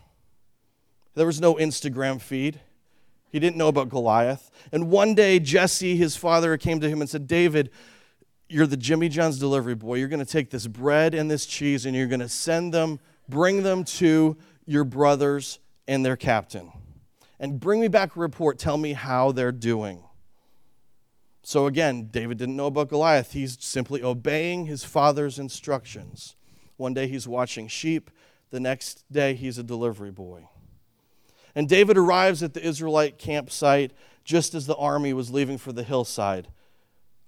There 1.15 1.25
was 1.25 1.41
no 1.41 1.55
Instagram 1.55 2.21
feed. 2.21 2.61
He 3.33 3.41
didn't 3.41 3.57
know 3.57 3.69
about 3.69 3.89
Goliath. 3.89 4.51
And 4.71 4.91
one 4.91 5.15
day, 5.15 5.39
Jesse, 5.39 5.97
his 5.97 6.17
father, 6.17 6.59
came 6.59 6.81
to 6.81 6.89
him 6.89 7.01
and 7.01 7.09
said, 7.09 7.27
David, 7.27 7.71
you're 8.51 8.67
the 8.67 8.77
Jimmy 8.77 9.09
John's 9.09 9.39
delivery 9.39 9.75
boy. 9.75 9.95
You're 9.95 10.09
going 10.09 10.25
to 10.25 10.31
take 10.31 10.51
this 10.51 10.67
bread 10.67 11.15
and 11.15 11.31
this 11.31 11.47
cheese 11.47 11.87
and 11.87 11.97
you're 11.97 12.09
going 12.09 12.21
to 12.21 12.29
send 12.29 12.75
them, 12.75 13.01
bring 13.27 13.63
them 13.63 13.85
to 13.85 14.37
your 14.67 14.85
brothers 14.85 15.61
and 15.89 16.05
their 16.05 16.17
captain. 16.17 16.73
And 17.41 17.59
bring 17.59 17.81
me 17.81 17.89
back 17.89 18.17
a 18.17 18.21
report. 18.21 18.59
Tell 18.59 18.77
me 18.77 18.93
how 18.93 19.33
they're 19.33 19.51
doing. 19.51 20.05
So 21.43 21.65
again, 21.65 22.11
David 22.13 22.37
didn't 22.37 22.57
know 22.57 22.67
about 22.67 22.91
Goliath. 22.91 23.33
He's 23.33 23.57
simply 23.65 24.03
obeying 24.03 24.67
his 24.67 24.85
father's 24.85 25.39
instructions. 25.39 26.37
One 26.77 26.95
day 26.95 27.07
he's 27.07 27.29
watching 27.29 27.69
sheep, 27.69 28.11
the 28.51 28.61
next 28.61 29.05
day 29.11 29.35
he's 29.35 29.59
a 29.59 29.63
delivery 29.63 30.11
boy. 30.11 30.49
And 31.55 31.69
David 31.69 31.97
arrives 31.97 32.43
at 32.43 32.55
the 32.55 32.65
Israelite 32.65 33.19
campsite 33.19 33.93
just 34.25 34.55
as 34.55 34.67
the 34.67 34.77
army 34.77 35.13
was 35.13 35.31
leaving 35.31 35.59
for 35.59 35.73
the 35.73 35.85
hillside, 35.85 36.49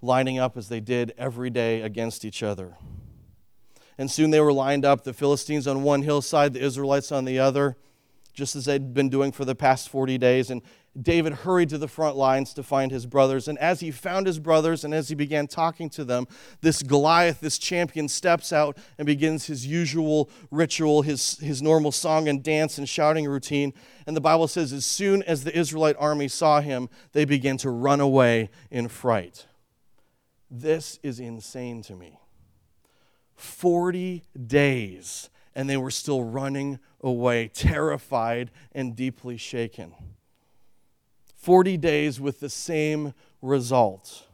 lining 0.03 0.39
up 0.39 0.57
as 0.57 0.69
they 0.69 0.81
did 0.81 1.15
every 1.17 1.51
day 1.51 1.83
against 1.83 2.25
each 2.25 2.43
other. 2.43 2.77
And 3.99 4.11
soon 4.11 4.31
they 4.31 4.41
were 4.41 4.53
lined 4.53 4.85
up, 4.85 5.05
the 5.05 5.13
Philistines 5.13 5.67
on 5.67 5.83
one 5.83 6.03
hillside, 6.03 6.53
the 6.53 6.61
Israelites 6.61 7.13
on 7.13 7.25
the 7.25 7.39
other, 7.39 7.77
just 8.35 8.57
as 8.57 8.67
they'd 8.67 8.93
been 8.93 9.09
doing 9.09 9.33
for 9.33 9.45
the 9.45 9.55
past 9.55 9.89
40 9.89 10.19
days. 10.19 10.51
And 10.51 10.63
David 11.01 11.33
hurried 11.33 11.69
to 11.71 11.79
the 11.79 11.89
front 11.89 12.17
lines 12.17 12.55
to 12.55 12.63
find 12.63 12.91
his 12.91 13.07
brothers. 13.07 13.49
And 13.49 13.59
as 13.59 13.81
he 13.81 13.91
found 13.91 14.27
his 14.27 14.39
brothers 14.39 14.85
and 14.85 14.95
as 14.95 15.09
he 15.09 15.15
began 15.15 15.47
talking 15.47 15.91
to 15.91 16.05
them, 16.05 16.27
this 16.63 16.83
Goliath, 16.83 17.41
this 17.41 17.59
champion, 17.59 18.09
steps 18.09 18.53
out 18.53 18.79
and 18.97 19.07
begins 19.07 19.47
his 19.47 19.67
usual 19.67 20.31
ritual, 20.51 21.03
his, 21.03 21.39
his 21.39 21.61
normal 21.61 21.93
song 21.93 22.29
and 22.29 22.43
dance 22.43 22.79
and 22.79 22.89
shouting 22.89 23.27
routine. 23.27 23.75
And 24.07 24.17
the 24.17 24.21
Bible 24.21 24.49
says, 24.49 24.73
as 24.73 24.87
soon 24.87 25.23
as 25.25 25.45
the 25.45 25.57
Israelite 25.57 25.97
army 25.99 26.29
saw 26.29 26.61
him, 26.61 26.89
they 27.13 27.25
began 27.25 27.59
to 27.59 27.71
run 27.71 28.01
away 28.01 28.51
in 28.71 28.89
fright. 28.89 29.47
This 30.51 30.99
is 31.03 31.21
insane 31.21 31.83
to 31.83 31.97
me. 31.97 32.19
40 33.35 34.25
days, 34.47 35.29
and 35.55 35.69
they 35.69 35.77
were 35.77 35.91
still 35.91 36.23
running 36.23 36.79
away, 37.03 37.49
terrified 37.49 38.51
and 38.73 38.97
deeply 38.97 39.37
shaken. 39.37 39.95
40 41.47 41.77
days 41.77 42.21
with 42.21 42.41
the 42.41 42.51
same 42.51 43.15
result. 43.41 44.25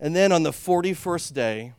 And 0.00 0.16
then 0.16 0.32
on 0.32 0.42
the 0.42 0.50
41st 0.50 1.32
day, 1.32 1.74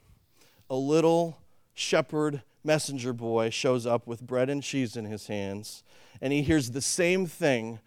a 0.69 0.75
little 0.77 1.37
shepherd 1.73 2.41
messenger 2.63 3.11
boy 3.11 3.49
shows 3.49 3.85
up 3.85 4.07
with 4.07 4.25
bread 4.25 4.49
and 4.49 4.63
cheese 4.63 4.95
in 4.95 5.03
his 5.03 5.27
hands, 5.27 5.83
and 6.21 6.31
he 6.31 6.41
hears 6.41 6.71
the 6.71 6.79
same 6.79 7.25
thing 7.25 7.79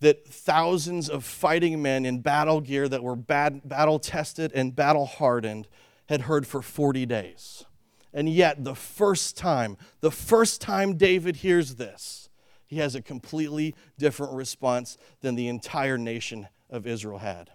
that 0.00 0.26
thousands 0.26 1.08
of 1.08 1.22
fighting 1.22 1.80
men 1.80 2.04
in 2.04 2.18
battle 2.18 2.60
gear 2.60 2.88
that 2.88 3.04
were 3.04 3.14
bad, 3.14 3.68
battle 3.68 4.00
tested 4.00 4.50
and 4.56 4.74
battle 4.74 5.06
hardened 5.06 5.68
had 6.08 6.22
heard 6.22 6.48
for 6.48 6.60
40 6.60 7.06
days. 7.06 7.64
And 8.12 8.28
yet, 8.28 8.64
the 8.64 8.74
first 8.74 9.36
time, 9.36 9.76
the 10.00 10.10
first 10.10 10.60
time 10.60 10.96
David 10.96 11.36
hears 11.36 11.76
this, 11.76 12.27
he 12.68 12.76
has 12.76 12.94
a 12.94 13.02
completely 13.02 13.74
different 13.98 14.34
response 14.34 14.98
than 15.22 15.34
the 15.34 15.48
entire 15.48 15.98
nation 15.98 16.46
of 16.70 16.86
Israel 16.86 17.18
had. 17.18 17.50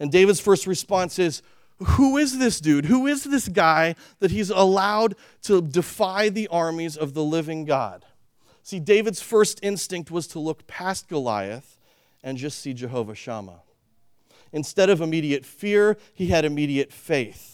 And 0.00 0.10
David's 0.10 0.40
first 0.40 0.66
response 0.66 1.18
is, 1.18 1.40
Who 1.78 2.16
is 2.18 2.38
this 2.38 2.60
dude? 2.60 2.86
Who 2.86 3.06
is 3.06 3.24
this 3.24 3.48
guy 3.48 3.94
that 4.18 4.32
he's 4.32 4.50
allowed 4.50 5.14
to 5.42 5.62
defy 5.62 6.28
the 6.28 6.48
armies 6.48 6.96
of 6.96 7.14
the 7.14 7.24
living 7.24 7.64
God? 7.64 8.04
See, 8.64 8.80
David's 8.80 9.22
first 9.22 9.60
instinct 9.62 10.10
was 10.10 10.26
to 10.28 10.40
look 10.40 10.66
past 10.66 11.06
Goliath 11.06 11.78
and 12.22 12.36
just 12.36 12.58
see 12.58 12.74
Jehovah 12.74 13.14
Shammah. 13.14 13.62
Instead 14.52 14.90
of 14.90 15.00
immediate 15.00 15.44
fear, 15.44 15.96
he 16.12 16.28
had 16.28 16.44
immediate 16.44 16.92
faith. 16.92 17.53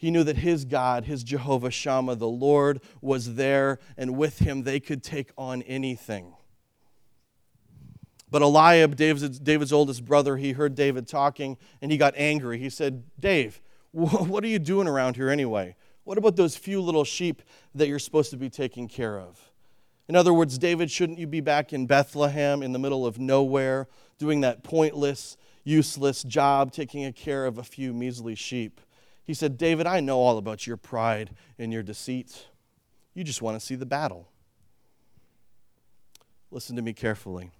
He 0.00 0.10
knew 0.10 0.24
that 0.24 0.38
his 0.38 0.64
God, 0.64 1.04
his 1.04 1.22
Jehovah 1.22 1.70
Shammah, 1.70 2.16
the 2.16 2.26
Lord, 2.26 2.80
was 3.02 3.34
there, 3.34 3.78
and 3.98 4.16
with 4.16 4.38
him 4.38 4.62
they 4.62 4.80
could 4.80 5.02
take 5.02 5.30
on 5.36 5.60
anything. 5.60 6.32
But 8.30 8.40
Eliab, 8.40 8.96
David's, 8.96 9.38
David's 9.38 9.74
oldest 9.74 10.06
brother, 10.06 10.38
he 10.38 10.52
heard 10.52 10.74
David 10.74 11.06
talking 11.06 11.58
and 11.82 11.92
he 11.92 11.98
got 11.98 12.14
angry. 12.16 12.58
He 12.58 12.70
said, 12.70 13.02
Dave, 13.20 13.60
what 13.90 14.42
are 14.42 14.48
you 14.48 14.58
doing 14.58 14.88
around 14.88 15.16
here 15.16 15.28
anyway? 15.28 15.76
What 16.04 16.16
about 16.16 16.36
those 16.36 16.56
few 16.56 16.80
little 16.80 17.04
sheep 17.04 17.42
that 17.74 17.86
you're 17.86 17.98
supposed 17.98 18.30
to 18.30 18.38
be 18.38 18.48
taking 18.48 18.88
care 18.88 19.20
of? 19.20 19.50
In 20.08 20.16
other 20.16 20.32
words, 20.32 20.56
David, 20.56 20.90
shouldn't 20.90 21.18
you 21.18 21.26
be 21.26 21.42
back 21.42 21.74
in 21.74 21.84
Bethlehem 21.84 22.62
in 22.62 22.72
the 22.72 22.78
middle 22.78 23.04
of 23.04 23.18
nowhere 23.18 23.86
doing 24.16 24.40
that 24.40 24.64
pointless, 24.64 25.36
useless 25.62 26.22
job, 26.22 26.72
taking 26.72 27.12
care 27.12 27.44
of 27.44 27.58
a 27.58 27.62
few 27.62 27.92
measly 27.92 28.34
sheep? 28.34 28.80
He 29.30 29.34
said, 29.34 29.56
David, 29.56 29.86
I 29.86 30.00
know 30.00 30.18
all 30.18 30.38
about 30.38 30.66
your 30.66 30.76
pride 30.76 31.30
and 31.56 31.72
your 31.72 31.84
deceit. 31.84 32.48
You 33.14 33.22
just 33.22 33.40
want 33.40 33.56
to 33.56 33.64
see 33.64 33.76
the 33.76 33.86
battle. 33.86 34.28
Listen 36.50 36.74
to 36.74 36.82
me 36.82 36.92
carefully. 36.92 37.52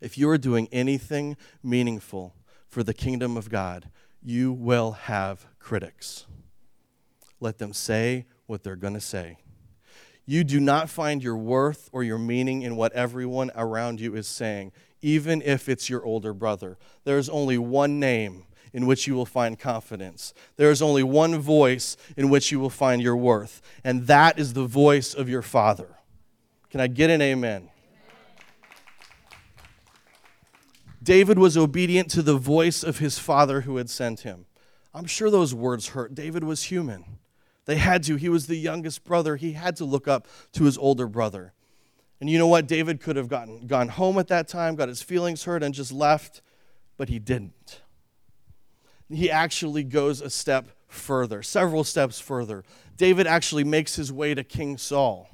If 0.00 0.16
you 0.16 0.30
are 0.30 0.38
doing 0.38 0.70
anything 0.72 1.36
meaningful 1.62 2.34
for 2.70 2.82
the 2.82 2.94
kingdom 2.94 3.36
of 3.36 3.50
God, 3.50 3.90
you 4.22 4.50
will 4.50 4.92
have 4.92 5.44
critics. 5.58 6.24
Let 7.38 7.58
them 7.58 7.74
say 7.74 8.24
what 8.46 8.62
they're 8.62 8.74
going 8.74 8.94
to 8.94 8.98
say. 8.98 9.36
you 10.24 10.42
do 10.42 10.58
not 10.58 10.88
find 10.88 11.22
your 11.22 11.36
worth 11.36 11.90
or 11.92 12.02
your 12.02 12.16
meaning 12.16 12.62
in 12.62 12.76
what 12.76 12.94
everyone 12.94 13.50
around 13.54 14.00
you 14.00 14.16
is 14.16 14.26
saying, 14.26 14.72
even 15.02 15.42
if 15.42 15.68
it's 15.68 15.90
your 15.90 16.02
older 16.02 16.32
brother. 16.32 16.78
There's 17.04 17.28
only 17.28 17.58
one 17.58 18.00
name 18.00 18.46
in 18.72 18.86
which 18.86 19.06
you 19.06 19.14
will 19.14 19.26
find 19.26 19.58
confidence. 19.58 20.32
There 20.56 20.70
is 20.70 20.80
only 20.82 21.02
one 21.02 21.38
voice 21.38 21.96
in 22.16 22.30
which 22.30 22.50
you 22.50 22.58
will 22.58 22.70
find 22.70 23.02
your 23.02 23.16
worth, 23.16 23.60
and 23.84 24.06
that 24.06 24.38
is 24.38 24.54
the 24.54 24.66
voice 24.66 25.14
of 25.14 25.28
your 25.28 25.42
Father. 25.42 25.96
Can 26.70 26.80
I 26.80 26.86
get 26.86 27.10
an 27.10 27.20
amen? 27.20 27.68
David 31.02 31.38
was 31.38 31.56
obedient 31.56 32.10
to 32.12 32.22
the 32.22 32.36
voice 32.36 32.82
of 32.84 32.98
his 32.98 33.18
father 33.18 33.62
who 33.62 33.76
had 33.76 33.90
sent 33.90 34.20
him. 34.20 34.46
I'm 34.94 35.06
sure 35.06 35.30
those 35.30 35.54
words 35.54 35.88
hurt. 35.88 36.14
David 36.14 36.44
was 36.44 36.64
human. 36.64 37.18
They 37.64 37.76
had 37.76 38.02
to. 38.04 38.16
He 38.16 38.28
was 38.28 38.46
the 38.46 38.56
youngest 38.56 39.04
brother. 39.04 39.36
He 39.36 39.52
had 39.52 39.76
to 39.76 39.84
look 39.84 40.06
up 40.06 40.28
to 40.52 40.64
his 40.64 40.78
older 40.78 41.08
brother. 41.08 41.54
And 42.20 42.30
you 42.30 42.38
know 42.38 42.46
what? 42.46 42.68
David 42.68 43.00
could 43.00 43.16
have 43.16 43.28
gotten, 43.28 43.66
gone 43.66 43.88
home 43.88 44.16
at 44.18 44.28
that 44.28 44.46
time, 44.46 44.76
got 44.76 44.88
his 44.88 45.02
feelings 45.02 45.42
hurt, 45.44 45.62
and 45.62 45.74
just 45.74 45.92
left, 45.92 46.40
but 46.96 47.08
he 47.08 47.18
didn't. 47.18 47.80
He 49.12 49.30
actually 49.30 49.84
goes 49.84 50.20
a 50.20 50.30
step 50.30 50.68
further, 50.88 51.42
several 51.42 51.84
steps 51.84 52.20
further. 52.20 52.64
David 52.96 53.26
actually 53.26 53.64
makes 53.64 53.96
his 53.96 54.12
way 54.12 54.34
to 54.34 54.44
King 54.44 54.76
Saul. 54.76 55.28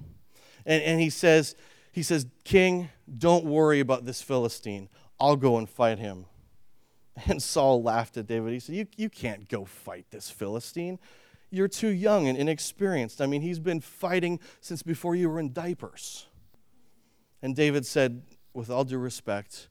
And, 0.65 0.83
and 0.83 1.01
he 1.01 1.11
says, 1.11 1.55
he 1.93 2.03
says, 2.03 2.27
King, 2.45 2.91
don't 3.19 3.45
worry 3.45 3.81
about 3.81 4.05
this 4.05 4.23
Philistine. 4.23 4.89
I'll 5.19 5.37
go 5.37 5.57
and 5.59 5.69
fight 5.69 5.99
him. 5.99 6.27
And 7.27 7.43
Saul 7.43 7.83
laughed 7.83 8.17
at 8.17 8.29
David. 8.29 8.53
He 8.53 8.61
said, 8.61 8.77
You, 8.77 8.87
you 8.97 9.09
can't 9.09 9.49
go 9.49 9.65
fight 9.65 10.07
this 10.13 10.31
Philistine. 10.31 11.01
You're 11.51 11.67
too 11.67 11.89
young 11.89 12.29
and 12.29 12.39
inexperienced. 12.39 13.21
I 13.21 13.27
mean, 13.27 13.43
he's 13.43 13.59
been 13.59 13.81
fighting 13.81 14.39
since 14.61 14.85
before 14.85 15.17
you 15.17 15.29
were 15.29 15.41
in 15.41 15.53
diapers. 15.53 16.29
And 17.43 17.57
David 17.57 17.87
said, 17.87 18.23
with 18.55 18.71
all 18.71 18.85
due 18.85 18.99
respect, 18.99 19.69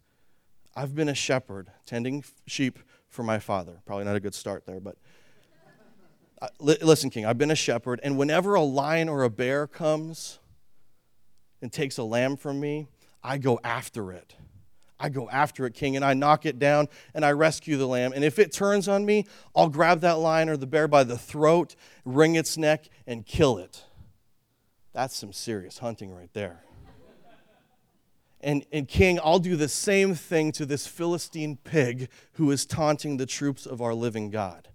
I've 0.76 0.96
been 0.96 1.10
a 1.10 1.16
shepherd 1.16 1.72
tending 1.86 2.24
sheep 2.46 2.80
for 3.18 3.24
my 3.24 3.40
father. 3.40 3.82
Probably 3.84 4.06
not 4.06 4.16
a 4.16 4.20
good 4.20 4.36
start 4.36 4.68
there, 4.68 4.80
but 4.80 4.96
uh, 6.40 6.50
listen, 6.60 7.10
King, 7.10 7.26
I've 7.26 7.40
been 7.40 7.50
a 7.50 7.56
shepherd, 7.56 8.00
and 8.04 8.16
whenever 8.16 8.54
a 8.54 8.62
lion 8.62 9.10
or 9.10 9.24
a 9.24 9.30
bear 9.30 9.66
comes 9.66 10.38
and 11.60 11.74
takes 11.74 11.98
a 11.98 12.04
lamb 12.04 12.38
from 12.38 12.60
me, 12.60 12.90
I 13.24 13.40
go 13.40 13.60
after 13.64 14.12
it. 14.12 14.36
I 15.00 15.10
go 15.10 15.28
after 15.32 15.66
it, 15.66 15.74
king, 15.74 15.96
and 15.96 16.06
I 16.06 16.14
knock 16.14 16.46
it 16.46 16.60
down 16.60 16.90
and 17.14 17.26
I 17.26 17.32
rescue 17.32 17.78
the 17.78 17.88
lamb. 17.88 18.14
And 18.14 18.24
if 18.24 18.40
it 18.40 18.52
turns 18.52 18.88
on 18.88 19.06
me, 19.06 19.26
I'll 19.56 19.70
grab 19.70 20.02
that 20.02 20.20
lion 20.20 20.50
or 20.50 20.58
the 20.58 20.68
bear 20.68 20.88
by 20.88 21.04
the 21.04 21.18
throat, 21.18 21.76
wring 22.06 22.36
its 22.36 22.58
neck, 22.58 22.88
and 23.06 23.26
kill 23.26 23.58
it. 23.58 23.84
That's 24.94 25.16
some 25.16 25.34
serious 25.34 25.80
hunting 25.80 26.12
right 26.12 26.34
there. 26.34 26.62
And, 28.42 28.66
and 28.72 28.88
king, 28.88 29.20
I'll 29.24 29.40
do 29.40 29.56
the 29.56 29.68
same 29.68 30.14
thing 30.14 30.52
to 30.54 30.66
this 30.66 30.86
Philistine 30.86 31.58
pig 31.64 32.10
who 32.34 32.52
is 32.52 32.66
taunting 32.66 33.18
the 33.18 33.26
troops 33.26 33.66
of 33.66 33.82
our 33.82 33.96
living 33.96 34.30
God. 34.30 34.68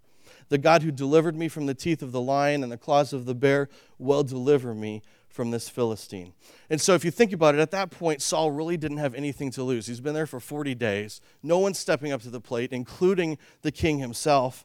The 0.48 0.58
God 0.58 0.82
who 0.82 0.90
delivered 0.90 1.36
me 1.36 1.48
from 1.48 1.66
the 1.66 1.74
teeth 1.74 2.02
of 2.02 2.12
the 2.12 2.20
lion 2.20 2.62
and 2.62 2.70
the 2.70 2.76
claws 2.76 3.12
of 3.12 3.24
the 3.24 3.34
bear 3.34 3.68
will 3.98 4.22
deliver 4.24 4.74
me 4.74 5.02
from 5.32 5.50
this 5.50 5.68
Philistine. 5.68 6.34
And 6.68 6.80
so, 6.80 6.94
if 6.94 7.04
you 7.04 7.10
think 7.10 7.32
about 7.32 7.54
it, 7.54 7.60
at 7.60 7.70
that 7.70 7.90
point, 7.90 8.20
Saul 8.20 8.50
really 8.50 8.76
didn't 8.76 8.98
have 8.98 9.14
anything 9.14 9.50
to 9.52 9.62
lose. 9.62 9.86
He's 9.86 10.00
been 10.00 10.14
there 10.14 10.26
for 10.26 10.40
40 10.40 10.74
days. 10.74 11.20
No 11.42 11.58
one's 11.58 11.78
stepping 11.78 12.12
up 12.12 12.20
to 12.22 12.30
the 12.30 12.40
plate, 12.40 12.72
including 12.72 13.38
the 13.62 13.72
king 13.72 13.98
himself. 13.98 14.64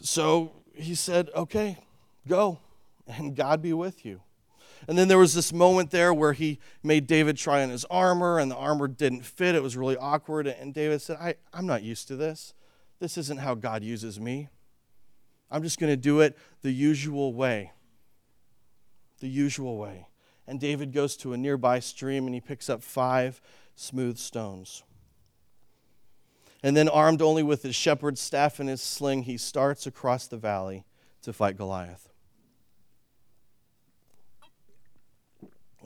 So 0.00 0.52
he 0.74 0.94
said, 0.94 1.30
Okay, 1.34 1.78
go, 2.28 2.58
and 3.06 3.34
God 3.34 3.62
be 3.62 3.72
with 3.72 4.04
you. 4.04 4.20
And 4.88 4.96
then 4.96 5.08
there 5.08 5.18
was 5.18 5.34
this 5.34 5.52
moment 5.52 5.90
there 5.90 6.12
where 6.12 6.32
he 6.32 6.58
made 6.82 7.06
David 7.06 7.36
try 7.36 7.62
on 7.62 7.70
his 7.70 7.84
armor, 7.86 8.38
and 8.38 8.50
the 8.50 8.56
armor 8.56 8.88
didn't 8.88 9.24
fit. 9.24 9.54
It 9.54 9.62
was 9.62 9.76
really 9.76 9.96
awkward. 9.96 10.46
And 10.46 10.72
David 10.74 11.02
said, 11.02 11.18
I, 11.20 11.34
I'm 11.52 11.66
not 11.66 11.82
used 11.82 12.08
to 12.08 12.16
this. 12.16 12.54
This 12.98 13.18
isn't 13.18 13.40
how 13.40 13.54
God 13.54 13.82
uses 13.82 14.18
me. 14.20 14.48
I'm 15.50 15.62
just 15.62 15.78
going 15.78 15.92
to 15.92 15.96
do 15.96 16.20
it 16.20 16.36
the 16.62 16.72
usual 16.72 17.32
way 17.32 17.72
the 19.20 19.28
usual 19.28 19.76
way. 19.76 20.08
And 20.46 20.60
David 20.60 20.92
goes 20.92 21.16
to 21.18 21.32
a 21.32 21.36
nearby 21.36 21.80
stream 21.80 22.26
and 22.26 22.34
he 22.34 22.40
picks 22.40 22.70
up 22.70 22.82
five 22.82 23.40
smooth 23.74 24.18
stones. 24.18 24.82
And 26.62 26.76
then, 26.76 26.88
armed 26.88 27.22
only 27.22 27.42
with 27.42 27.62
his 27.62 27.74
shepherd's 27.74 28.20
staff 28.20 28.58
and 28.58 28.68
his 28.68 28.82
sling, 28.82 29.24
he 29.24 29.36
starts 29.36 29.86
across 29.86 30.26
the 30.26 30.38
valley 30.38 30.84
to 31.22 31.32
fight 31.32 31.56
Goliath. 31.56 32.08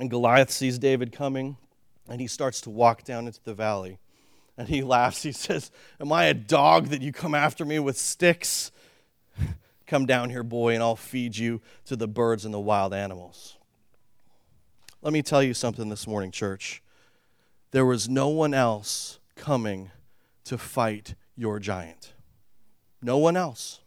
And 0.00 0.08
Goliath 0.08 0.50
sees 0.50 0.78
David 0.78 1.12
coming 1.12 1.58
and 2.08 2.22
he 2.22 2.26
starts 2.26 2.62
to 2.62 2.70
walk 2.70 3.04
down 3.04 3.26
into 3.26 3.40
the 3.44 3.52
valley. 3.52 3.98
And 4.56 4.66
he 4.66 4.82
laughs. 4.82 5.22
He 5.22 5.32
says, 5.46 5.70
Am 6.00 6.10
I 6.10 6.24
a 6.24 6.34
dog 6.34 6.86
that 6.86 7.02
you 7.02 7.12
come 7.12 7.34
after 7.34 7.66
me 7.66 7.78
with 7.78 7.98
sticks? 7.98 8.72
Come 9.86 10.06
down 10.06 10.30
here, 10.30 10.44
boy, 10.44 10.74
and 10.74 10.82
I'll 10.84 10.94
feed 10.94 11.36
you 11.36 11.60
to 11.86 11.96
the 11.96 12.06
birds 12.06 12.44
and 12.44 12.54
the 12.54 12.60
wild 12.60 12.94
animals. 12.94 13.58
Let 15.02 15.12
me 15.12 15.20
tell 15.20 15.42
you 15.42 15.52
something 15.52 15.88
this 15.88 16.06
morning, 16.06 16.30
church. 16.30 16.80
There 17.72 17.84
was 17.84 18.08
no 18.08 18.28
one 18.28 18.54
else 18.54 19.18
coming 19.34 19.90
to 20.44 20.56
fight 20.56 21.16
your 21.36 21.58
giant. 21.58 22.12
No 23.02 23.18
one 23.18 23.36
else. 23.36 23.80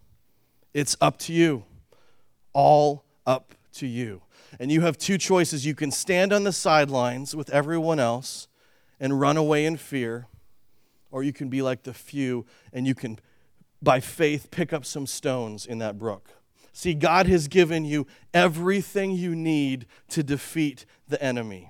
It's 0.73 0.97
up 0.99 1.17
to 1.19 1.34
you. 1.34 1.63
All 2.52 3.06
up 3.26 3.56
to 3.76 3.88
you. 3.88 4.23
And 4.60 4.72
you 4.72 4.82
have 4.82 4.98
two 4.98 5.18
choices. 5.18 5.66
You 5.66 5.76
can 5.76 5.92
stand 5.92 6.32
on 6.32 6.44
the 6.44 6.52
sidelines 6.52 7.36
with 7.36 7.50
everyone 7.50 8.00
else 8.00 8.48
and 9.00 9.20
run 9.20 9.38
away 9.38 9.66
in 9.66 9.78
fear, 9.78 10.28
or 11.12 11.24
you 11.24 11.34
can 11.34 11.50
be 11.50 11.62
like 11.62 11.84
the 11.84 11.94
few 11.94 12.46
and 12.72 12.88
you 12.88 12.96
can 12.96 13.20
by 13.84 14.00
faith, 14.00 14.50
pick 14.50 14.72
up 14.72 14.86
some 14.86 15.06
stones 15.06 15.66
in 15.66 15.80
that 15.80 16.00
brook. 16.00 16.30
See, 16.72 16.94
God 16.94 17.28
has 17.28 17.48
given 17.48 17.86
you 17.86 18.08
everything 18.34 19.12
you 19.12 19.36
need 19.36 19.86
to 20.10 20.24
defeat 20.24 20.86
the 21.08 21.22
enemy. 21.22 21.70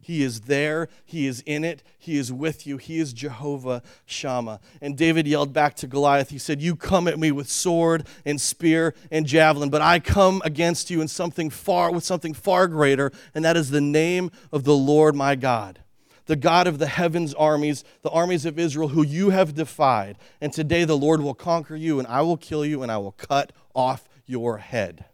He 0.00 0.22
is 0.22 0.42
there. 0.42 0.88
He 1.04 1.26
is 1.26 1.42
in 1.46 1.64
it. 1.64 1.82
He 1.98 2.16
is 2.16 2.32
with 2.32 2.66
you. 2.66 2.78
He 2.78 2.98
is 2.98 3.12
Jehovah 3.12 3.82
Shammah. 4.06 4.60
And 4.80 4.96
David 4.96 5.26
yelled 5.26 5.52
back 5.52 5.76
to 5.76 5.86
Goliath. 5.86 6.30
He 6.30 6.38
said, 6.38 6.62
You 6.62 6.74
come 6.74 7.06
at 7.06 7.18
me 7.18 7.30
with 7.30 7.48
sword 7.48 8.06
and 8.24 8.40
spear 8.40 8.94
and 9.10 9.26
javelin, 9.26 9.70
but 9.70 9.82
I 9.82 10.00
come 10.00 10.40
against 10.44 10.90
you 10.90 11.00
in 11.00 11.08
something 11.08 11.50
far 11.50 11.92
with 11.92 12.04
something 12.04 12.34
far 12.34 12.66
greater, 12.66 13.12
and 13.34 13.44
that 13.44 13.56
is 13.56 13.70
the 13.70 13.80
name 13.80 14.30
of 14.52 14.64
the 14.64 14.76
Lord 14.76 15.14
my 15.14 15.34
God 15.34 15.80
the 16.26 16.36
God 16.36 16.68
of 16.68 16.78
the 16.78 16.86
heavens 16.86 17.34
armies, 17.34 17.82
the 18.02 18.10
armies 18.10 18.46
of 18.46 18.56
Israel, 18.56 18.86
who 18.86 19.04
you 19.04 19.30
have 19.30 19.52
defied. 19.52 20.16
And 20.40 20.52
today 20.52 20.84
the 20.84 20.96
Lord 20.96 21.20
will 21.20 21.34
conquer 21.34 21.74
you, 21.74 21.98
and 21.98 22.06
I 22.06 22.22
will 22.22 22.36
kill 22.36 22.64
you, 22.64 22.84
and 22.84 22.92
I 22.92 22.98
will 22.98 23.10
cut 23.10 23.50
off 23.74 24.08
your 24.26 24.58
head. 24.58 25.06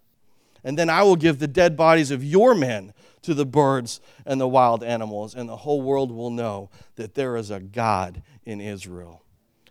And 0.67 0.77
then 0.77 0.91
I 0.91 1.05
will 1.05 1.15
give 1.15 1.39
the 1.39 1.47
dead 1.47 1.77
bodies 1.77 2.11
of 2.11 2.25
your 2.25 2.53
men 2.53 2.93
to 3.23 3.35
the 3.35 3.47
birds 3.47 4.01
and 4.27 4.41
the 4.41 4.49
wild 4.49 4.83
animals, 4.83 5.33
and 5.33 5.49
the 5.49 5.59
whole 5.59 5.81
world 5.81 6.11
will 6.11 6.31
know 6.31 6.71
that 6.97 7.15
there 7.15 7.37
is 7.37 7.53
a 7.53 7.61
God 7.61 8.21
in 8.45 8.61
Israel. 8.61 9.23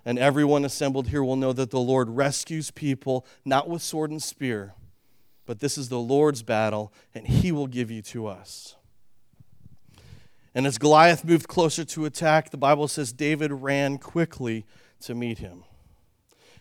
And 0.05 0.17
everyone 0.17 0.63
assembled 0.63 1.10
here 1.10 1.21
will 1.21 1.36
know 1.36 1.51
that 1.51 1.69
the 1.69 1.81
Lord 1.81 2.12
rescues 2.12 2.71
people 2.71 3.25
not 3.43 3.67
with 3.67 3.81
sword 3.81 4.10
and 4.10 4.23
spear, 4.23 4.73
but 5.45 5.60
this 5.60 5.77
is 5.77 5.89
the 5.89 5.99
Lord's 5.99 6.43
battle, 6.43 6.93
and 7.13 7.27
he 7.27 7.51
will 7.51 7.67
give 7.67 7.91
you 7.91 8.01
to 8.03 8.27
us. 8.27 8.77
And 10.53 10.65
as 10.65 10.77
Goliath 10.77 11.25
moved 11.25 11.49
closer 11.49 11.84
to 11.84 12.05
attack, 12.05 12.51
the 12.51 12.58
Bible 12.58 12.88
says 12.88 13.12
David 13.12 13.51
ran 13.51 13.97
quickly 13.97 14.65
to 15.01 15.13
meet 15.13 15.39
him. 15.39 15.65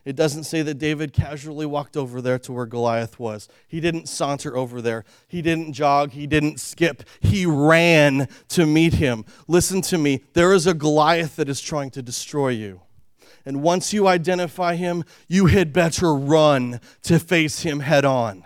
It 0.05 0.17
doesn't 0.17 0.45
say 0.45 0.61
that 0.63 0.75
David 0.75 1.13
casually 1.13 1.65
walked 1.65 1.97
over 1.97 2.21
there 2.21 2.39
to 2.41 2.53
where 2.53 2.67
Goliath 2.67 3.19
was. 3.19 3.49
He 3.67 3.81
didn't 3.81 4.07
saunter 4.09 4.57
over 4.57 4.83
there. 4.83 5.05
He 5.27 5.41
didn't 5.41 5.73
jog. 5.73 6.11
He 6.11 6.27
didn't 6.27 6.61
skip. 6.61 7.05
He 7.21 7.47
ran 7.47 8.29
to 8.49 8.67
meet 8.67 8.95
him. 8.95 9.25
Listen 9.49 9.81
to 9.83 9.97
me. 9.97 10.23
There 10.35 10.53
is 10.53 10.67
a 10.67 10.75
Goliath 10.75 11.37
that 11.37 11.49
is 11.49 11.61
trying 11.61 11.91
to 11.93 12.03
destroy 12.03 12.51
you. 12.51 12.83
And 13.47 13.63
once 13.63 13.93
you 13.93 14.07
identify 14.07 14.77
him, 14.77 15.05
you 15.29 15.47
had 15.47 15.73
better 15.73 16.15
run 16.15 16.81
to 17.03 17.19
face 17.19 17.61
him 17.61 17.81
head 17.81 18.05
on. 18.05 18.45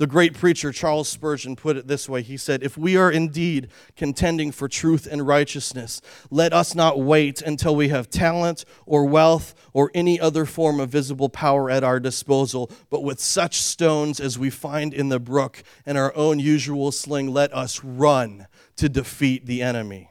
The 0.00 0.06
great 0.06 0.32
preacher 0.32 0.72
Charles 0.72 1.10
Spurgeon 1.10 1.56
put 1.56 1.76
it 1.76 1.86
this 1.86 2.08
way 2.08 2.22
He 2.22 2.38
said, 2.38 2.62
If 2.62 2.78
we 2.78 2.96
are 2.96 3.12
indeed 3.12 3.68
contending 3.96 4.50
for 4.50 4.66
truth 4.66 5.06
and 5.06 5.26
righteousness, 5.26 6.00
let 6.30 6.54
us 6.54 6.74
not 6.74 6.98
wait 6.98 7.42
until 7.42 7.76
we 7.76 7.88
have 7.88 8.08
talent 8.08 8.64
or 8.86 9.04
wealth 9.04 9.54
or 9.74 9.90
any 9.92 10.18
other 10.18 10.46
form 10.46 10.80
of 10.80 10.88
visible 10.88 11.28
power 11.28 11.68
at 11.68 11.84
our 11.84 12.00
disposal, 12.00 12.70
but 12.88 13.04
with 13.04 13.20
such 13.20 13.60
stones 13.60 14.20
as 14.20 14.38
we 14.38 14.48
find 14.48 14.94
in 14.94 15.10
the 15.10 15.20
brook 15.20 15.62
and 15.84 15.98
our 15.98 16.16
own 16.16 16.38
usual 16.38 16.92
sling, 16.92 17.28
let 17.28 17.52
us 17.52 17.84
run 17.84 18.46
to 18.76 18.88
defeat 18.88 19.44
the 19.44 19.60
enemy. 19.60 20.08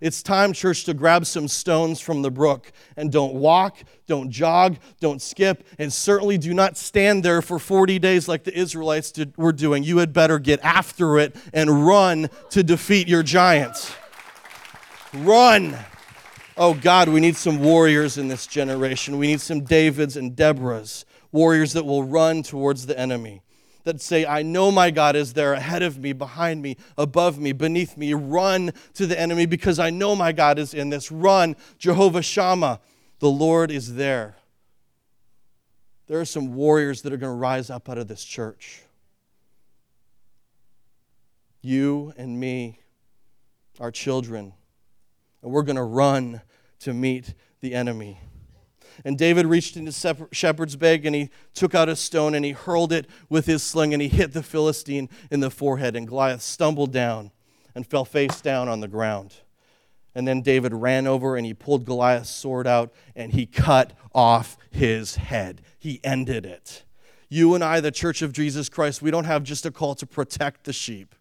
It's 0.00 0.22
time, 0.22 0.52
church, 0.52 0.84
to 0.84 0.94
grab 0.94 1.26
some 1.26 1.48
stones 1.48 2.00
from 2.00 2.22
the 2.22 2.30
brook 2.30 2.72
and 2.96 3.12
don't 3.12 3.34
walk, 3.34 3.78
don't 4.06 4.30
jog, 4.30 4.76
don't 5.00 5.22
skip, 5.22 5.64
and 5.78 5.92
certainly 5.92 6.36
do 6.36 6.52
not 6.52 6.76
stand 6.76 7.22
there 7.22 7.40
for 7.40 7.58
40 7.58 7.98
days 7.98 8.26
like 8.28 8.44
the 8.44 8.56
Israelites 8.56 9.12
did, 9.12 9.36
were 9.36 9.52
doing. 9.52 9.82
You 9.82 9.98
had 9.98 10.12
better 10.12 10.38
get 10.38 10.60
after 10.62 11.18
it 11.18 11.36
and 11.52 11.86
run 11.86 12.28
to 12.50 12.62
defeat 12.62 13.06
your 13.08 13.22
giants. 13.22 13.94
Run. 15.12 15.78
Oh 16.56 16.74
God, 16.74 17.08
we 17.08 17.20
need 17.20 17.36
some 17.36 17.60
warriors 17.60 18.18
in 18.18 18.28
this 18.28 18.46
generation. 18.46 19.18
We 19.18 19.28
need 19.28 19.40
some 19.40 19.62
Davids 19.62 20.16
and 20.16 20.34
Deborahs, 20.34 21.04
warriors 21.30 21.72
that 21.74 21.84
will 21.84 22.02
run 22.02 22.42
towards 22.42 22.86
the 22.86 22.98
enemy 22.98 23.43
that 23.84 24.00
say, 24.00 24.26
I 24.26 24.42
know 24.42 24.70
my 24.70 24.90
God 24.90 25.14
is 25.14 25.34
there 25.34 25.52
ahead 25.52 25.82
of 25.82 25.98
me, 25.98 26.12
behind 26.12 26.62
me, 26.62 26.76
above 26.98 27.38
me, 27.38 27.52
beneath 27.52 27.96
me. 27.96 28.14
Run 28.14 28.72
to 28.94 29.06
the 29.06 29.18
enemy 29.18 29.46
because 29.46 29.78
I 29.78 29.90
know 29.90 30.16
my 30.16 30.32
God 30.32 30.58
is 30.58 30.74
in 30.74 30.90
this. 30.90 31.12
Run, 31.12 31.54
Jehovah 31.78 32.22
Shammah. 32.22 32.80
The 33.20 33.30
Lord 33.30 33.70
is 33.70 33.94
there. 33.94 34.36
There 36.06 36.20
are 36.20 36.26
some 36.26 36.54
warriors 36.54 37.02
that 37.02 37.12
are 37.12 37.16
going 37.16 37.32
to 37.32 37.38
rise 37.38 37.70
up 37.70 37.88
out 37.88 37.98
of 37.98 38.08
this 38.08 38.24
church. 38.24 38.82
You 41.62 42.12
and 42.16 42.38
me, 42.38 42.80
our 43.80 43.90
children, 43.90 44.52
and 45.42 45.50
we're 45.50 45.62
going 45.62 45.76
to 45.76 45.82
run 45.82 46.42
to 46.80 46.92
meet 46.92 47.34
the 47.60 47.74
enemy. 47.74 48.20
And 49.04 49.16
David 49.16 49.46
reached 49.46 49.76
into 49.76 50.28
shepherd's 50.32 50.76
bag 50.76 51.06
and 51.06 51.14
he 51.14 51.30
took 51.54 51.74
out 51.74 51.88
a 51.88 51.96
stone 51.96 52.34
and 52.34 52.44
he 52.44 52.52
hurled 52.52 52.92
it 52.92 53.06
with 53.28 53.46
his 53.46 53.62
sling 53.62 53.92
and 53.92 54.02
he 54.02 54.08
hit 54.08 54.32
the 54.32 54.42
Philistine 54.42 55.08
in 55.30 55.40
the 55.40 55.50
forehead. 55.50 55.96
And 55.96 56.06
Goliath 56.06 56.42
stumbled 56.42 56.92
down 56.92 57.30
and 57.74 57.86
fell 57.86 58.04
face 58.04 58.40
down 58.40 58.68
on 58.68 58.80
the 58.80 58.88
ground. 58.88 59.34
And 60.14 60.28
then 60.28 60.42
David 60.42 60.72
ran 60.72 61.06
over 61.06 61.36
and 61.36 61.44
he 61.44 61.54
pulled 61.54 61.84
Goliath's 61.84 62.30
sword 62.30 62.66
out 62.66 62.92
and 63.16 63.32
he 63.32 63.46
cut 63.46 63.92
off 64.14 64.56
his 64.70 65.16
head. 65.16 65.62
He 65.78 66.00
ended 66.04 66.46
it. 66.46 66.84
You 67.28 67.54
and 67.54 67.64
I, 67.64 67.80
the 67.80 67.90
Church 67.90 68.22
of 68.22 68.32
Jesus 68.32 68.68
Christ, 68.68 69.02
we 69.02 69.10
don't 69.10 69.24
have 69.24 69.42
just 69.42 69.66
a 69.66 69.72
call 69.72 69.96
to 69.96 70.06
protect 70.06 70.64
the 70.64 70.72
sheep. 70.72 71.14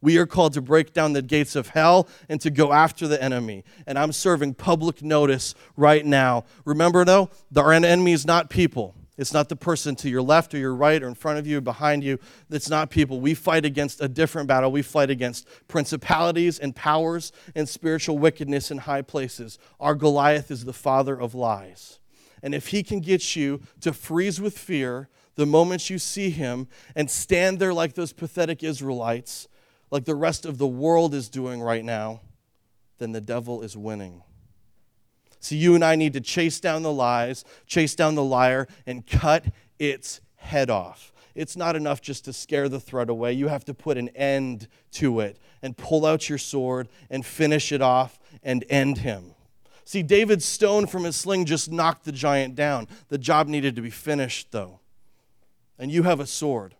We 0.00 0.16
are 0.18 0.26
called 0.26 0.54
to 0.54 0.62
break 0.62 0.92
down 0.92 1.12
the 1.12 1.22
gates 1.22 1.54
of 1.54 1.68
hell 1.68 2.08
and 2.28 2.40
to 2.40 2.50
go 2.50 2.72
after 2.72 3.06
the 3.06 3.22
enemy. 3.22 3.64
And 3.86 3.98
I'm 3.98 4.12
serving 4.12 4.54
public 4.54 5.02
notice 5.02 5.54
right 5.76 6.04
now. 6.04 6.44
Remember, 6.64 7.04
though, 7.04 7.30
our 7.54 7.72
enemy 7.72 8.12
is 8.12 8.24
not 8.24 8.48
people. 8.48 8.94
It's 9.20 9.34
not 9.34 9.50
the 9.50 9.56
person 9.56 9.96
to 9.96 10.08
your 10.08 10.22
left 10.22 10.54
or 10.54 10.58
your 10.58 10.74
right 10.74 11.02
or 11.02 11.06
in 11.06 11.14
front 11.14 11.38
of 11.38 11.46
you 11.46 11.58
or 11.58 11.60
behind 11.60 12.02
you. 12.02 12.18
It's 12.48 12.70
not 12.70 12.88
people. 12.88 13.20
We 13.20 13.34
fight 13.34 13.66
against 13.66 14.00
a 14.00 14.08
different 14.08 14.48
battle. 14.48 14.72
We 14.72 14.80
fight 14.80 15.10
against 15.10 15.46
principalities 15.68 16.58
and 16.58 16.74
powers 16.74 17.30
and 17.54 17.68
spiritual 17.68 18.16
wickedness 18.16 18.70
in 18.70 18.78
high 18.78 19.02
places. 19.02 19.58
Our 19.78 19.94
Goliath 19.94 20.50
is 20.50 20.64
the 20.64 20.72
father 20.72 21.20
of 21.20 21.34
lies. 21.34 22.00
And 22.42 22.54
if 22.54 22.68
he 22.68 22.82
can 22.82 23.00
get 23.00 23.36
you 23.36 23.60
to 23.82 23.92
freeze 23.92 24.40
with 24.40 24.56
fear 24.56 25.10
the 25.34 25.44
moment 25.44 25.90
you 25.90 25.98
see 25.98 26.30
him 26.30 26.66
and 26.96 27.10
stand 27.10 27.58
there 27.58 27.74
like 27.74 27.92
those 27.92 28.14
pathetic 28.14 28.62
Israelites 28.62 29.48
like 29.90 30.04
the 30.04 30.14
rest 30.14 30.46
of 30.46 30.58
the 30.58 30.66
world 30.66 31.14
is 31.14 31.28
doing 31.28 31.60
right 31.60 31.84
now, 31.84 32.20
then 32.98 33.12
the 33.12 33.20
devil 33.20 33.62
is 33.62 33.76
winning. 33.76 34.22
See, 35.40 35.56
you 35.56 35.74
and 35.74 35.84
I 35.84 35.96
need 35.96 36.12
to 36.12 36.20
chase 36.20 36.60
down 36.60 36.82
the 36.82 36.92
lies, 36.92 37.44
chase 37.66 37.94
down 37.94 38.14
the 38.14 38.24
liar, 38.24 38.68
and 38.86 39.06
cut 39.06 39.46
its 39.78 40.20
head 40.36 40.68
off. 40.68 41.12
It's 41.34 41.56
not 41.56 41.76
enough 41.76 42.02
just 42.02 42.24
to 42.26 42.32
scare 42.32 42.68
the 42.68 42.80
threat 42.80 43.08
away. 43.08 43.32
You 43.32 43.48
have 43.48 43.64
to 43.64 43.74
put 43.74 43.96
an 43.96 44.08
end 44.10 44.68
to 44.92 45.20
it 45.20 45.38
and 45.62 45.76
pull 45.76 46.04
out 46.04 46.28
your 46.28 46.38
sword 46.38 46.88
and 47.08 47.24
finish 47.24 47.72
it 47.72 47.80
off 47.80 48.18
and 48.42 48.64
end 48.68 48.98
him. 48.98 49.34
See, 49.84 50.02
David's 50.02 50.44
stone 50.44 50.86
from 50.86 51.04
his 51.04 51.16
sling 51.16 51.46
just 51.46 51.70
knocked 51.70 52.04
the 52.04 52.12
giant 52.12 52.54
down. 52.54 52.86
The 53.08 53.18
job 53.18 53.48
needed 53.48 53.76
to 53.76 53.82
be 53.82 53.90
finished, 53.90 54.52
though. 54.52 54.80
And 55.78 55.90
you 55.90 56.02
have 56.02 56.20
a 56.20 56.26
sword. 56.26 56.74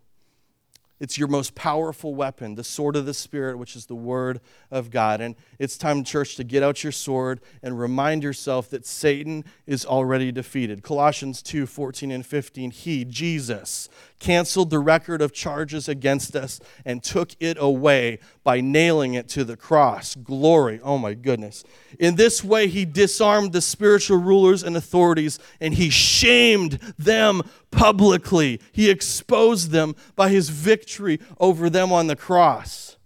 It's 1.01 1.17
your 1.17 1.27
most 1.27 1.55
powerful 1.55 2.13
weapon, 2.13 2.53
the 2.53 2.63
sword 2.63 2.95
of 2.95 3.07
the 3.07 3.13
Spirit, 3.15 3.57
which 3.57 3.75
is 3.75 3.87
the 3.87 3.95
Word 3.95 4.39
of 4.69 4.91
God. 4.91 5.19
And 5.19 5.35
it's 5.57 5.75
time, 5.75 6.03
church, 6.03 6.35
to 6.35 6.43
get 6.43 6.61
out 6.61 6.83
your 6.83 6.91
sword 6.91 7.41
and 7.63 7.79
remind 7.79 8.21
yourself 8.21 8.69
that 8.69 8.85
Satan 8.85 9.43
is 9.65 9.83
already 9.83 10.31
defeated. 10.31 10.83
Colossians 10.83 11.41
2 11.41 11.65
14 11.65 12.11
and 12.11 12.23
15. 12.23 12.69
He, 12.69 13.03
Jesus, 13.03 13.89
canceled 14.21 14.69
the 14.69 14.79
record 14.79 15.21
of 15.21 15.33
charges 15.33 15.89
against 15.89 16.35
us 16.35 16.59
and 16.85 17.03
took 17.03 17.31
it 17.39 17.57
away 17.59 18.19
by 18.43 18.61
nailing 18.61 19.15
it 19.15 19.27
to 19.27 19.43
the 19.43 19.57
cross. 19.57 20.15
Glory. 20.15 20.79
Oh, 20.83 20.99
my 20.99 21.15
goodness. 21.15 21.63
In 21.99 22.15
this 22.15 22.43
way, 22.43 22.67
he 22.67 22.85
disarmed 22.85 23.51
the 23.51 23.61
spiritual 23.61 24.17
rulers 24.17 24.63
and 24.63 24.77
authorities 24.77 25.39
and 25.59 25.73
he 25.73 25.89
shamed 25.89 26.73
them 26.99 27.41
publicly. 27.71 28.61
He 28.71 28.89
exposed 28.91 29.71
them 29.71 29.95
by 30.15 30.29
his 30.29 30.49
victory 30.49 31.19
over 31.39 31.69
them 31.69 31.91
on 31.91 32.05
the 32.07 32.15
cross. 32.15 32.97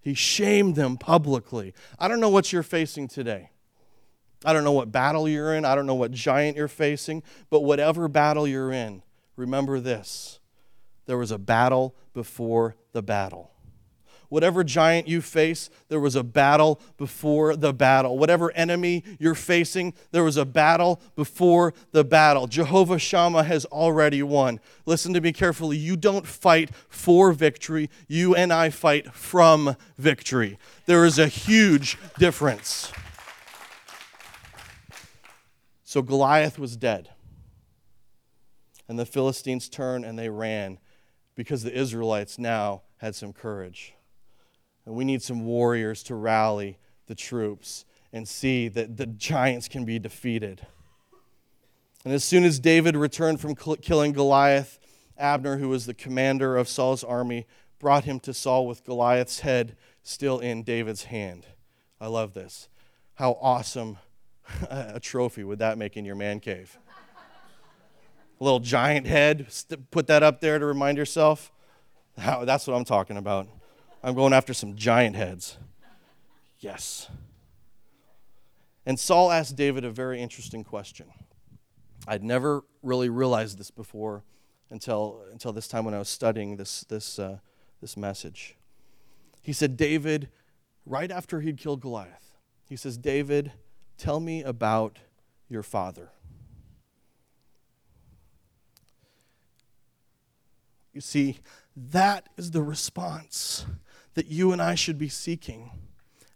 He 0.00 0.14
shamed 0.14 0.76
them 0.76 0.98
publicly. 0.98 1.74
I 1.98 2.06
don't 2.06 2.20
know 2.20 2.28
what 2.28 2.52
you're 2.52 2.62
facing 2.62 3.08
today. 3.08 3.50
I 4.44 4.52
don't 4.52 4.64
know 4.64 4.72
what 4.72 4.92
battle 4.92 5.28
you're 5.28 5.54
in. 5.54 5.64
I 5.64 5.74
don't 5.74 5.86
know 5.86 5.94
what 5.94 6.10
giant 6.10 6.56
you're 6.56 6.68
facing. 6.68 7.22
But 7.50 7.60
whatever 7.60 8.08
battle 8.08 8.46
you're 8.46 8.72
in, 8.72 9.02
remember 9.36 9.80
this 9.80 10.40
there 11.06 11.18
was 11.18 11.30
a 11.30 11.38
battle 11.38 11.94
before 12.14 12.76
the 12.92 13.02
battle. 13.02 13.50
Whatever 14.34 14.64
giant 14.64 15.06
you 15.06 15.20
face, 15.20 15.70
there 15.88 16.00
was 16.00 16.16
a 16.16 16.24
battle 16.24 16.80
before 16.96 17.54
the 17.54 17.72
battle. 17.72 18.18
Whatever 18.18 18.50
enemy 18.52 19.04
you're 19.20 19.34
facing, 19.34 19.94
there 20.10 20.24
was 20.24 20.36
a 20.36 20.44
battle 20.44 21.00
before 21.14 21.72
the 21.92 22.02
battle. 22.02 22.46
Jehovah 22.46 22.98
Shammah 22.98 23.44
has 23.44 23.64
already 23.66 24.22
won. 24.24 24.58
Listen 24.86 25.14
to 25.14 25.20
me 25.20 25.32
carefully. 25.32 25.76
You 25.76 25.96
don't 25.96 26.26
fight 26.26 26.74
for 26.88 27.32
victory, 27.32 27.90
you 28.08 28.34
and 28.34 28.52
I 28.52 28.70
fight 28.70 29.14
from 29.14 29.76
victory. 29.98 30.58
There 30.86 31.04
is 31.04 31.18
a 31.18 31.28
huge 31.28 31.96
difference. 32.18 32.90
So 35.94 36.02
Goliath 36.02 36.58
was 36.58 36.76
dead. 36.76 37.10
And 38.88 38.98
the 38.98 39.06
Philistines 39.06 39.68
turned 39.68 40.04
and 40.04 40.18
they 40.18 40.28
ran 40.28 40.80
because 41.36 41.62
the 41.62 41.72
Israelites 41.72 42.36
now 42.36 42.82
had 42.96 43.14
some 43.14 43.32
courage. 43.32 43.94
And 44.84 44.96
we 44.96 45.04
need 45.04 45.22
some 45.22 45.44
warriors 45.44 46.02
to 46.02 46.16
rally 46.16 46.78
the 47.06 47.14
troops 47.14 47.84
and 48.12 48.26
see 48.26 48.66
that 48.66 48.96
the 48.96 49.06
giants 49.06 49.68
can 49.68 49.84
be 49.84 50.00
defeated. 50.00 50.66
And 52.04 52.12
as 52.12 52.24
soon 52.24 52.42
as 52.42 52.58
David 52.58 52.96
returned 52.96 53.40
from 53.40 53.54
killing 53.54 54.12
Goliath, 54.12 54.80
Abner, 55.16 55.58
who 55.58 55.68
was 55.68 55.86
the 55.86 55.94
commander 55.94 56.56
of 56.56 56.68
Saul's 56.68 57.04
army, 57.04 57.46
brought 57.78 58.02
him 58.02 58.18
to 58.18 58.34
Saul 58.34 58.66
with 58.66 58.82
Goliath's 58.82 59.38
head 59.38 59.76
still 60.02 60.40
in 60.40 60.64
David's 60.64 61.04
hand. 61.04 61.46
I 62.00 62.08
love 62.08 62.34
this. 62.34 62.68
How 63.14 63.38
awesome 63.40 63.98
a 64.70 65.00
trophy 65.00 65.44
would 65.44 65.58
that 65.58 65.78
make 65.78 65.96
in 65.96 66.04
your 66.04 66.16
man 66.16 66.40
cave? 66.40 66.78
A 68.40 68.44
little 68.44 68.60
giant 68.60 69.06
head, 69.06 69.46
put 69.90 70.06
that 70.08 70.22
up 70.22 70.40
there 70.40 70.58
to 70.58 70.66
remind 70.66 70.98
yourself. 70.98 71.52
That's 72.16 72.66
what 72.66 72.74
I'm 72.74 72.84
talking 72.84 73.16
about. 73.16 73.48
I'm 74.02 74.14
going 74.14 74.32
after 74.32 74.52
some 74.52 74.76
giant 74.76 75.16
heads. 75.16 75.56
Yes. 76.58 77.08
And 78.86 78.98
Saul 78.98 79.30
asked 79.30 79.56
David 79.56 79.84
a 79.84 79.90
very 79.90 80.20
interesting 80.20 80.62
question. 80.62 81.06
I'd 82.06 82.22
never 82.22 82.64
really 82.82 83.08
realized 83.08 83.58
this 83.58 83.70
before 83.70 84.24
until, 84.70 85.24
until 85.32 85.52
this 85.52 85.68
time 85.68 85.84
when 85.84 85.94
I 85.94 85.98
was 85.98 86.08
studying 86.08 86.56
this, 86.56 86.82
this, 86.82 87.18
uh, 87.18 87.38
this 87.80 87.96
message. 87.96 88.56
He 89.40 89.52
said, 89.52 89.76
David, 89.76 90.28
right 90.84 91.10
after 91.10 91.40
he'd 91.40 91.56
killed 91.56 91.80
Goliath, 91.80 92.36
he 92.68 92.76
says, 92.76 92.98
David, 92.98 93.52
tell 93.96 94.20
me 94.20 94.42
about 94.42 94.98
your 95.48 95.62
father. 95.62 96.10
You 100.92 101.00
see, 101.00 101.38
that 101.76 102.28
is 102.36 102.52
the 102.52 102.62
response 102.62 103.66
that 104.14 104.26
you 104.26 104.52
and 104.52 104.62
I 104.62 104.76
should 104.76 104.96
be 104.96 105.08
seeking 105.08 105.70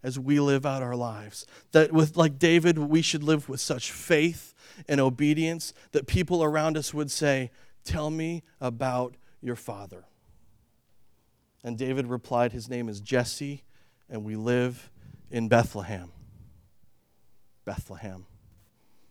as 0.03 0.18
we 0.18 0.40
live 0.40 0.66
out 0.66 0.83
our 0.83 0.97
lives. 0.97 1.47
That 1.73 1.92
with 1.92 2.16
like 2.16 2.38
David, 2.38 2.79
we 2.79 3.03
should 3.03 3.23
live 3.23 3.49
with 3.49 3.61
such 3.61 3.92
faith 3.92 4.55
and 4.88 5.01
obedience 5.01 5.73
that 5.92 6.07
people 6.07 6.42
around 6.42 6.77
us 6.77 6.92
would 6.92 7.11
say, 7.11 7.51
"Tell 7.85 8.11
me 8.11 8.42
about 8.61 9.16
your 9.40 9.57
father." 9.57 10.07
And 11.62 11.79
David 11.79 12.07
replied, 12.07 12.53
"His 12.53 12.68
name 12.68 12.88
is 12.88 13.01
Jesse, 13.01 13.62
and 14.09 14.25
we 14.25 14.35
live 14.35 14.90
in 15.31 15.49
Bethlehem." 15.49 16.12
Bethlehem. 17.69 18.25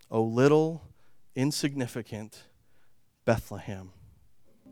O 0.09 0.23
little 0.23 0.81
insignificant 1.35 2.41
Bethlehem. 3.23 3.91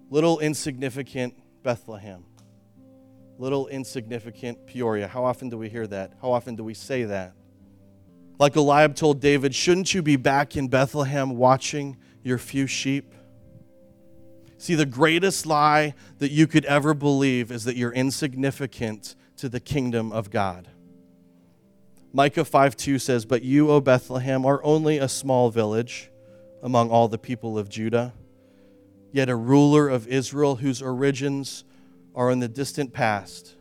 Little 0.09 0.39
insignificant 0.39 1.35
Bethlehem. 1.61 2.25
little 3.37 3.67
insignificant 3.67 4.65
Peoria. 4.65 5.07
How 5.07 5.23
often 5.23 5.49
do 5.49 5.57
we 5.59 5.69
hear 5.69 5.85
that? 5.85 6.13
How 6.19 6.31
often 6.31 6.55
do 6.55 6.63
we 6.63 6.73
say 6.73 7.03
that? 7.03 7.35
Like 8.39 8.55
Eliab 8.55 8.95
told 8.95 9.19
David, 9.19 9.53
shouldn't 9.53 9.93
you 9.93 10.01
be 10.01 10.15
back 10.15 10.57
in 10.57 10.67
Bethlehem 10.67 11.37
watching 11.37 11.97
your 12.23 12.39
few 12.39 12.65
sheep? 12.65 13.13
See, 14.57 14.73
the 14.73 14.87
greatest 14.87 15.45
lie 15.45 15.93
that 16.17 16.31
you 16.31 16.47
could 16.47 16.65
ever 16.65 16.95
believe 16.95 17.51
is 17.51 17.65
that 17.65 17.75
you're 17.75 17.93
insignificant 17.93 19.15
to 19.37 19.47
the 19.47 19.59
kingdom 19.59 20.11
of 20.11 20.31
God. 20.31 20.69
Micah 22.15 22.45
5 22.45 22.77
2 22.77 22.97
says, 22.97 23.25
But 23.25 23.43
you, 23.43 23.69
O 23.69 23.81
Bethlehem, 23.81 24.45
are 24.45 24.63
only 24.63 24.99
a 24.99 25.09
small 25.09 25.49
village 25.49 26.09
among 26.63 26.89
all 26.89 27.09
the 27.09 27.17
people 27.17 27.57
of 27.57 27.67
Judah, 27.67 28.13
yet 29.11 29.27
a 29.27 29.35
ruler 29.35 29.89
of 29.89 30.07
Israel 30.07 30.55
whose 30.55 30.81
origins 30.81 31.65
are 32.15 32.31
in 32.31 32.39
the 32.39 32.47
distant 32.47 32.93
past 32.93 33.55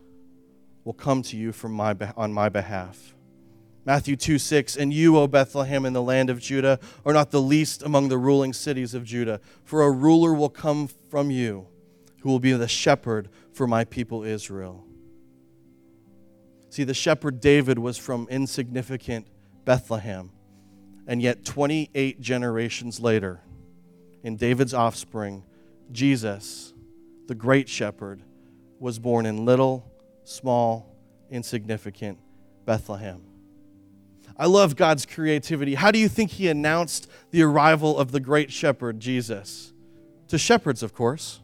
will 0.85 0.93
come 0.93 1.21
to 1.23 1.37
you 1.37 1.51
from 1.51 1.73
my, 1.73 1.97
on 2.17 2.33
my 2.33 2.49
behalf. 2.49 3.17
Matthew 3.85 4.14
2 4.14 4.38
6, 4.38 4.77
and 4.77 4.93
you, 4.93 5.19
O 5.19 5.27
Bethlehem, 5.27 5.85
in 5.85 5.93
the 5.93 6.01
land 6.01 6.31
of 6.31 6.38
Judah, 6.38 6.79
are 7.05 7.12
not 7.12 7.33
the 7.33 7.43
least 7.43 7.83
among 7.83 8.07
the 8.07 8.19
ruling 8.19 8.53
cities 8.53 8.95
of 8.95 9.03
Judah, 9.03 9.40
for 9.64 9.83
a 9.83 9.90
ruler 9.90 10.33
will 10.33 10.49
come 10.49 10.87
from 10.87 11.33
you 11.33 11.67
who 12.21 12.29
will 12.29 12.38
be 12.38 12.53
the 12.53 12.69
shepherd 12.69 13.31
for 13.53 13.67
my 13.67 13.85
people 13.85 14.23
Israel. 14.23 14.87
See, 16.75 16.83
the 16.83 16.93
shepherd 16.93 17.39
David 17.39 17.79
was 17.79 17.97
from 17.97 18.27
insignificant 18.29 19.29
Bethlehem. 19.65 20.33
And 21.07 21.23
yet, 21.23 21.45
28 21.45 22.21
generations 22.21 22.99
later, 22.99 23.43
in 24.25 24.35
David's 24.35 24.75
offspring, 24.75 25.45
Jesus, 25.93 26.75
the 27.29 27.35
great 27.37 27.69
shepherd, 27.69 28.25
was 28.81 28.99
born 28.99 29.25
in 29.25 29.45
little, 29.45 29.89
small, 30.25 30.93
insignificant 31.31 32.19
Bethlehem. 32.65 33.23
I 34.37 34.47
love 34.47 34.75
God's 34.75 35.07
creativity. 35.07 35.75
How 35.77 35.93
do 35.93 36.01
you 36.01 36.09
think 36.09 36.33
He 36.33 36.49
announced 36.49 37.09
the 37.31 37.43
arrival 37.43 37.97
of 37.97 38.11
the 38.11 38.19
great 38.19 38.51
shepherd, 38.51 38.99
Jesus? 38.99 39.73
To 40.27 40.39
shepherds, 40.39 40.83
of 40.83 40.93
course. 40.93 41.39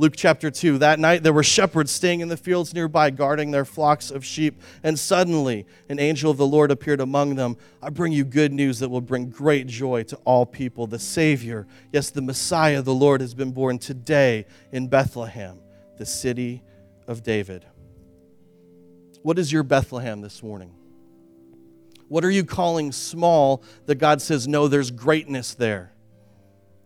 Luke 0.00 0.14
chapter 0.16 0.48
2. 0.48 0.78
That 0.78 1.00
night 1.00 1.24
there 1.24 1.32
were 1.32 1.42
shepherds 1.42 1.90
staying 1.90 2.20
in 2.20 2.28
the 2.28 2.36
fields 2.36 2.72
nearby, 2.72 3.10
guarding 3.10 3.50
their 3.50 3.64
flocks 3.64 4.12
of 4.12 4.24
sheep. 4.24 4.62
And 4.84 4.96
suddenly 4.96 5.66
an 5.88 5.98
angel 5.98 6.30
of 6.30 6.36
the 6.36 6.46
Lord 6.46 6.70
appeared 6.70 7.00
among 7.00 7.34
them. 7.34 7.56
I 7.82 7.90
bring 7.90 8.12
you 8.12 8.24
good 8.24 8.52
news 8.52 8.78
that 8.78 8.88
will 8.88 9.00
bring 9.00 9.28
great 9.28 9.66
joy 9.66 10.04
to 10.04 10.16
all 10.18 10.46
people. 10.46 10.86
The 10.86 11.00
Savior, 11.00 11.66
yes, 11.92 12.10
the 12.10 12.22
Messiah, 12.22 12.80
the 12.80 12.94
Lord, 12.94 13.20
has 13.20 13.34
been 13.34 13.50
born 13.50 13.80
today 13.80 14.46
in 14.70 14.86
Bethlehem, 14.86 15.58
the 15.96 16.06
city 16.06 16.62
of 17.08 17.24
David. 17.24 17.66
What 19.22 19.36
is 19.36 19.50
your 19.52 19.64
Bethlehem 19.64 20.20
this 20.20 20.44
morning? 20.44 20.72
What 22.06 22.24
are 22.24 22.30
you 22.30 22.44
calling 22.44 22.92
small 22.92 23.64
that 23.86 23.96
God 23.96 24.22
says, 24.22 24.46
no, 24.46 24.68
there's 24.68 24.92
greatness 24.92 25.54
there? 25.54 25.92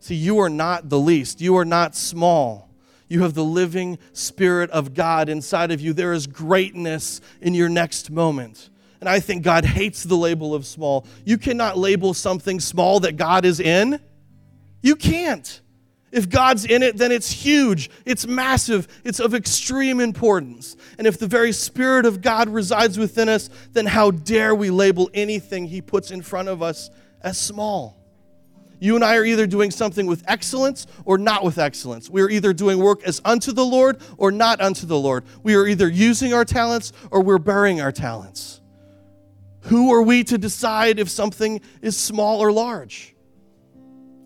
See, 0.00 0.14
you 0.14 0.38
are 0.38 0.48
not 0.48 0.88
the 0.88 0.98
least, 0.98 1.42
you 1.42 1.56
are 1.58 1.66
not 1.66 1.94
small. 1.94 2.71
You 3.08 3.22
have 3.22 3.34
the 3.34 3.44
living 3.44 3.98
Spirit 4.12 4.70
of 4.70 4.94
God 4.94 5.28
inside 5.28 5.70
of 5.70 5.80
you. 5.80 5.92
There 5.92 6.12
is 6.12 6.26
greatness 6.26 7.20
in 7.40 7.54
your 7.54 7.68
next 7.68 8.10
moment. 8.10 8.70
And 9.00 9.08
I 9.08 9.20
think 9.20 9.42
God 9.42 9.64
hates 9.64 10.04
the 10.04 10.16
label 10.16 10.54
of 10.54 10.64
small. 10.64 11.06
You 11.24 11.36
cannot 11.36 11.76
label 11.76 12.14
something 12.14 12.60
small 12.60 13.00
that 13.00 13.16
God 13.16 13.44
is 13.44 13.58
in. 13.58 14.00
You 14.80 14.96
can't. 14.96 15.60
If 16.12 16.28
God's 16.28 16.66
in 16.66 16.82
it, 16.82 16.98
then 16.98 17.10
it's 17.10 17.30
huge, 17.30 17.90
it's 18.04 18.26
massive, 18.26 18.86
it's 19.02 19.18
of 19.18 19.34
extreme 19.34 19.98
importance. 19.98 20.76
And 20.98 21.06
if 21.06 21.18
the 21.18 21.26
very 21.26 21.52
Spirit 21.52 22.04
of 22.04 22.20
God 22.20 22.50
resides 22.50 22.98
within 22.98 23.30
us, 23.30 23.48
then 23.72 23.86
how 23.86 24.10
dare 24.10 24.54
we 24.54 24.68
label 24.68 25.10
anything 25.14 25.66
He 25.66 25.80
puts 25.80 26.10
in 26.10 26.20
front 26.20 26.48
of 26.48 26.62
us 26.62 26.90
as 27.22 27.38
small? 27.38 28.01
You 28.82 28.96
and 28.96 29.04
I 29.04 29.16
are 29.16 29.24
either 29.24 29.46
doing 29.46 29.70
something 29.70 30.06
with 30.06 30.24
excellence 30.26 30.88
or 31.04 31.16
not 31.16 31.44
with 31.44 31.56
excellence. 31.56 32.10
We 32.10 32.20
are 32.20 32.28
either 32.28 32.52
doing 32.52 32.80
work 32.80 33.04
as 33.04 33.20
unto 33.24 33.52
the 33.52 33.64
Lord 33.64 33.98
or 34.18 34.32
not 34.32 34.60
unto 34.60 34.86
the 34.86 34.98
Lord. 34.98 35.22
We 35.44 35.54
are 35.54 35.68
either 35.68 35.88
using 35.88 36.34
our 36.34 36.44
talents 36.44 36.92
or 37.12 37.22
we're 37.22 37.38
burying 37.38 37.80
our 37.80 37.92
talents. 37.92 38.60
Who 39.66 39.94
are 39.94 40.02
we 40.02 40.24
to 40.24 40.36
decide 40.36 40.98
if 40.98 41.08
something 41.08 41.60
is 41.80 41.96
small 41.96 42.40
or 42.40 42.50
large? 42.50 43.14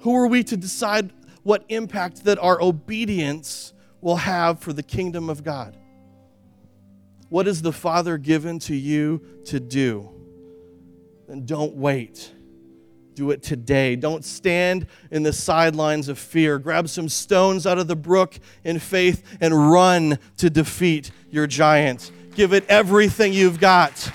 Who 0.01 0.17
are 0.17 0.27
we 0.27 0.43
to 0.45 0.57
decide 0.57 1.13
what 1.43 1.67
impact 1.69 2.25
that 2.25 2.39
our 2.39 2.59
obedience 2.63 3.75
will 4.01 4.17
have 4.17 4.61
for 4.61 4.73
the 4.73 4.83
kingdom 4.83 5.29
of 5.29 5.45
God? 5.45 5.77
What 7.29 7.47
is 7.47 7.61
the 7.61 7.73
Father 7.73 8.17
given 8.17 8.59
to 8.61 8.75
you 8.75 9.21
to 9.45 9.61
do? 9.61 10.09
Then 11.29 11.45
don't 11.45 11.75
wait 11.75 12.33
do 13.17 13.31
it 13.31 13.43
today. 13.43 13.97
Don't 13.97 14.25
stand 14.25 14.87
in 15.11 15.25
the 15.25 15.33
sidelines 15.33 16.09
of 16.09 16.19
fear. 16.19 16.59
Grab 16.59 16.89
some 16.89 17.09
stones 17.09 17.67
out 17.67 17.79
of 17.79 17.89
the 17.89 17.97
brook 17.97 18.39
in 18.63 18.79
faith 18.79 19.25
and 19.41 19.71
run 19.71 20.19
to 20.37 20.51
defeat 20.51 21.11
your 21.31 21.47
giant. 21.47 22.13
Give 22.35 22.53
it 22.53 22.65
everything 22.69 23.33
you've 23.33 23.59
got. 23.59 24.13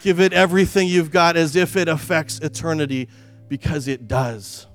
Give 0.00 0.20
it 0.20 0.32
everything 0.32 0.86
you've 0.86 1.10
got 1.10 1.36
as 1.36 1.56
if 1.56 1.76
it 1.76 1.88
affects 1.88 2.38
eternity 2.38 3.08
because 3.48 3.88
it 3.88 4.06
does. 4.06 4.66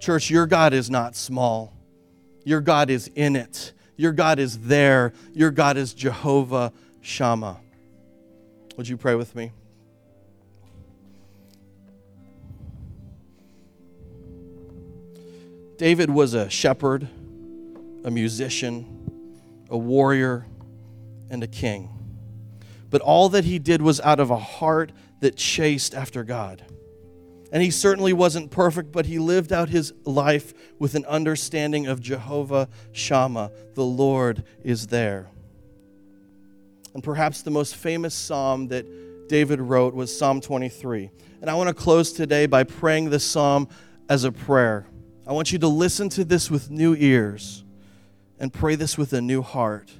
Church, 0.00 0.28
your 0.28 0.46
God 0.46 0.74
is 0.74 0.90
not 0.90 1.14
small. 1.14 1.72
Your 2.44 2.60
God 2.60 2.90
is 2.90 3.08
in 3.14 3.36
it. 3.36 3.72
Your 3.96 4.12
God 4.12 4.38
is 4.38 4.58
there. 4.58 5.12
Your 5.32 5.50
God 5.50 5.76
is 5.76 5.94
Jehovah 5.94 6.72
Shammah. 7.00 7.60
Would 8.76 8.88
you 8.88 8.96
pray 8.96 9.14
with 9.14 9.36
me? 9.36 9.52
David 15.76 16.10
was 16.10 16.34
a 16.34 16.48
shepherd, 16.48 17.08
a 18.04 18.10
musician, 18.10 19.10
a 19.70 19.76
warrior, 19.76 20.46
and 21.30 21.42
a 21.42 21.48
king. 21.48 21.90
But 22.90 23.02
all 23.02 23.28
that 23.30 23.44
he 23.44 23.58
did 23.58 23.82
was 23.82 24.00
out 24.00 24.20
of 24.20 24.30
a 24.30 24.36
heart 24.36 24.92
that 25.20 25.36
chased 25.36 25.94
after 25.94 26.22
God. 26.22 26.64
And 27.50 27.62
he 27.62 27.70
certainly 27.70 28.12
wasn't 28.12 28.50
perfect, 28.50 28.92
but 28.92 29.06
he 29.06 29.18
lived 29.18 29.52
out 29.52 29.68
his 29.68 29.92
life 30.04 30.54
with 30.78 30.94
an 30.94 31.04
understanding 31.06 31.86
of 31.86 32.00
Jehovah 32.00 32.68
Shammah. 32.92 33.50
The 33.74 33.84
Lord 33.84 34.44
is 34.62 34.88
there. 34.88 35.28
And 36.94 37.02
perhaps 37.02 37.42
the 37.42 37.50
most 37.50 37.74
famous 37.74 38.14
psalm 38.14 38.68
that 38.68 39.28
David 39.28 39.60
wrote 39.60 39.94
was 39.94 40.16
Psalm 40.16 40.40
23. 40.40 41.10
And 41.40 41.50
I 41.50 41.54
want 41.54 41.68
to 41.68 41.74
close 41.74 42.12
today 42.12 42.46
by 42.46 42.64
praying 42.64 43.10
this 43.10 43.24
psalm 43.24 43.68
as 44.08 44.24
a 44.24 44.30
prayer. 44.32 44.86
I 45.26 45.32
want 45.32 45.52
you 45.52 45.58
to 45.60 45.68
listen 45.68 46.08
to 46.10 46.24
this 46.24 46.50
with 46.50 46.70
new 46.70 46.94
ears 46.94 47.64
and 48.38 48.52
pray 48.52 48.74
this 48.74 48.98
with 48.98 49.12
a 49.12 49.22
new 49.22 49.40
heart 49.42 49.90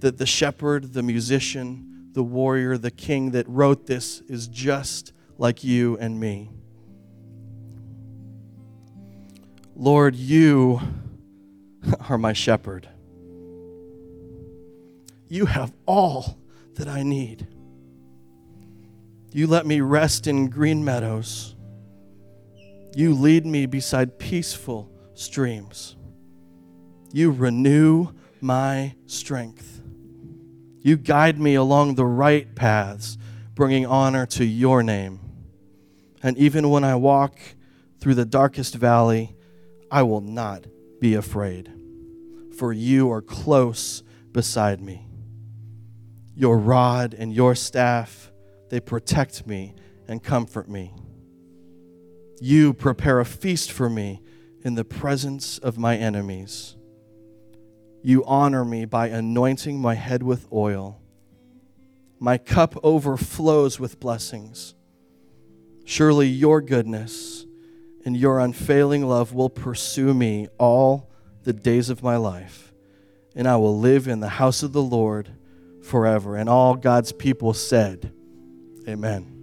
that 0.00 0.16
the 0.16 0.26
shepherd, 0.26 0.94
the 0.94 1.02
musician, 1.02 2.10
the 2.12 2.22
warrior, 2.22 2.78
the 2.78 2.90
king 2.90 3.32
that 3.32 3.46
wrote 3.48 3.86
this 3.86 4.22
is 4.22 4.48
just 4.48 5.12
like 5.36 5.64
you 5.64 5.98
and 5.98 6.18
me. 6.18 6.50
Lord, 9.76 10.16
you 10.16 10.80
are 12.08 12.18
my 12.18 12.32
shepherd. 12.32 12.88
You 15.28 15.46
have 15.46 15.72
all 15.84 16.38
that 16.74 16.88
I 16.88 17.02
need. 17.02 17.46
You 19.32 19.46
let 19.46 19.66
me 19.66 19.82
rest 19.82 20.26
in 20.26 20.48
green 20.48 20.84
meadows. 20.84 21.54
You 22.94 23.14
lead 23.14 23.46
me 23.46 23.66
beside 23.66 24.18
peaceful 24.18 24.90
streams. 25.14 25.96
You 27.12 27.30
renew 27.30 28.08
my 28.40 28.94
strength. 29.06 29.82
You 30.80 30.96
guide 30.96 31.38
me 31.38 31.54
along 31.54 31.94
the 31.94 32.06
right 32.06 32.54
paths, 32.54 33.18
bringing 33.54 33.86
honor 33.86 34.26
to 34.26 34.44
your 34.44 34.82
name. 34.82 35.20
And 36.22 36.36
even 36.38 36.70
when 36.70 36.84
I 36.84 36.94
walk 36.96 37.38
through 38.00 38.14
the 38.14 38.24
darkest 38.24 38.74
valley, 38.74 39.36
I 39.90 40.02
will 40.02 40.20
not 40.20 40.66
be 41.00 41.14
afraid, 41.14 41.72
for 42.56 42.72
you 42.72 43.10
are 43.10 43.22
close 43.22 44.02
beside 44.32 44.80
me. 44.80 45.06
Your 46.34 46.58
rod 46.58 47.14
and 47.14 47.32
your 47.32 47.54
staff, 47.54 48.30
they 48.70 48.80
protect 48.80 49.46
me 49.46 49.74
and 50.06 50.22
comfort 50.22 50.68
me. 50.68 50.94
You 52.40 52.72
prepare 52.72 53.20
a 53.20 53.24
feast 53.24 53.72
for 53.72 53.90
me 53.90 54.22
in 54.62 54.74
the 54.74 54.84
presence 54.84 55.58
of 55.58 55.78
my 55.78 55.96
enemies. 55.96 56.76
You 58.02 58.24
honor 58.24 58.64
me 58.64 58.84
by 58.84 59.08
anointing 59.08 59.80
my 59.80 59.94
head 59.94 60.22
with 60.22 60.46
oil. 60.52 61.00
My 62.20 62.38
cup 62.38 62.76
overflows 62.82 63.78
with 63.80 64.00
blessings. 64.00 64.74
Surely 65.84 66.28
your 66.28 66.60
goodness 66.60 67.46
and 68.04 68.16
your 68.16 68.38
unfailing 68.38 69.06
love 69.06 69.32
will 69.32 69.50
pursue 69.50 70.14
me 70.14 70.48
all 70.58 71.10
the 71.44 71.52
days 71.52 71.90
of 71.90 72.02
my 72.02 72.16
life, 72.16 72.72
and 73.34 73.48
I 73.48 73.56
will 73.56 73.78
live 73.78 74.06
in 74.06 74.20
the 74.20 74.28
house 74.28 74.62
of 74.62 74.72
the 74.72 74.82
Lord 74.82 75.30
forever. 75.82 76.36
And 76.36 76.48
all 76.48 76.74
God's 76.74 77.12
people 77.12 77.54
said, 77.54 78.12
Amen. 78.86 79.37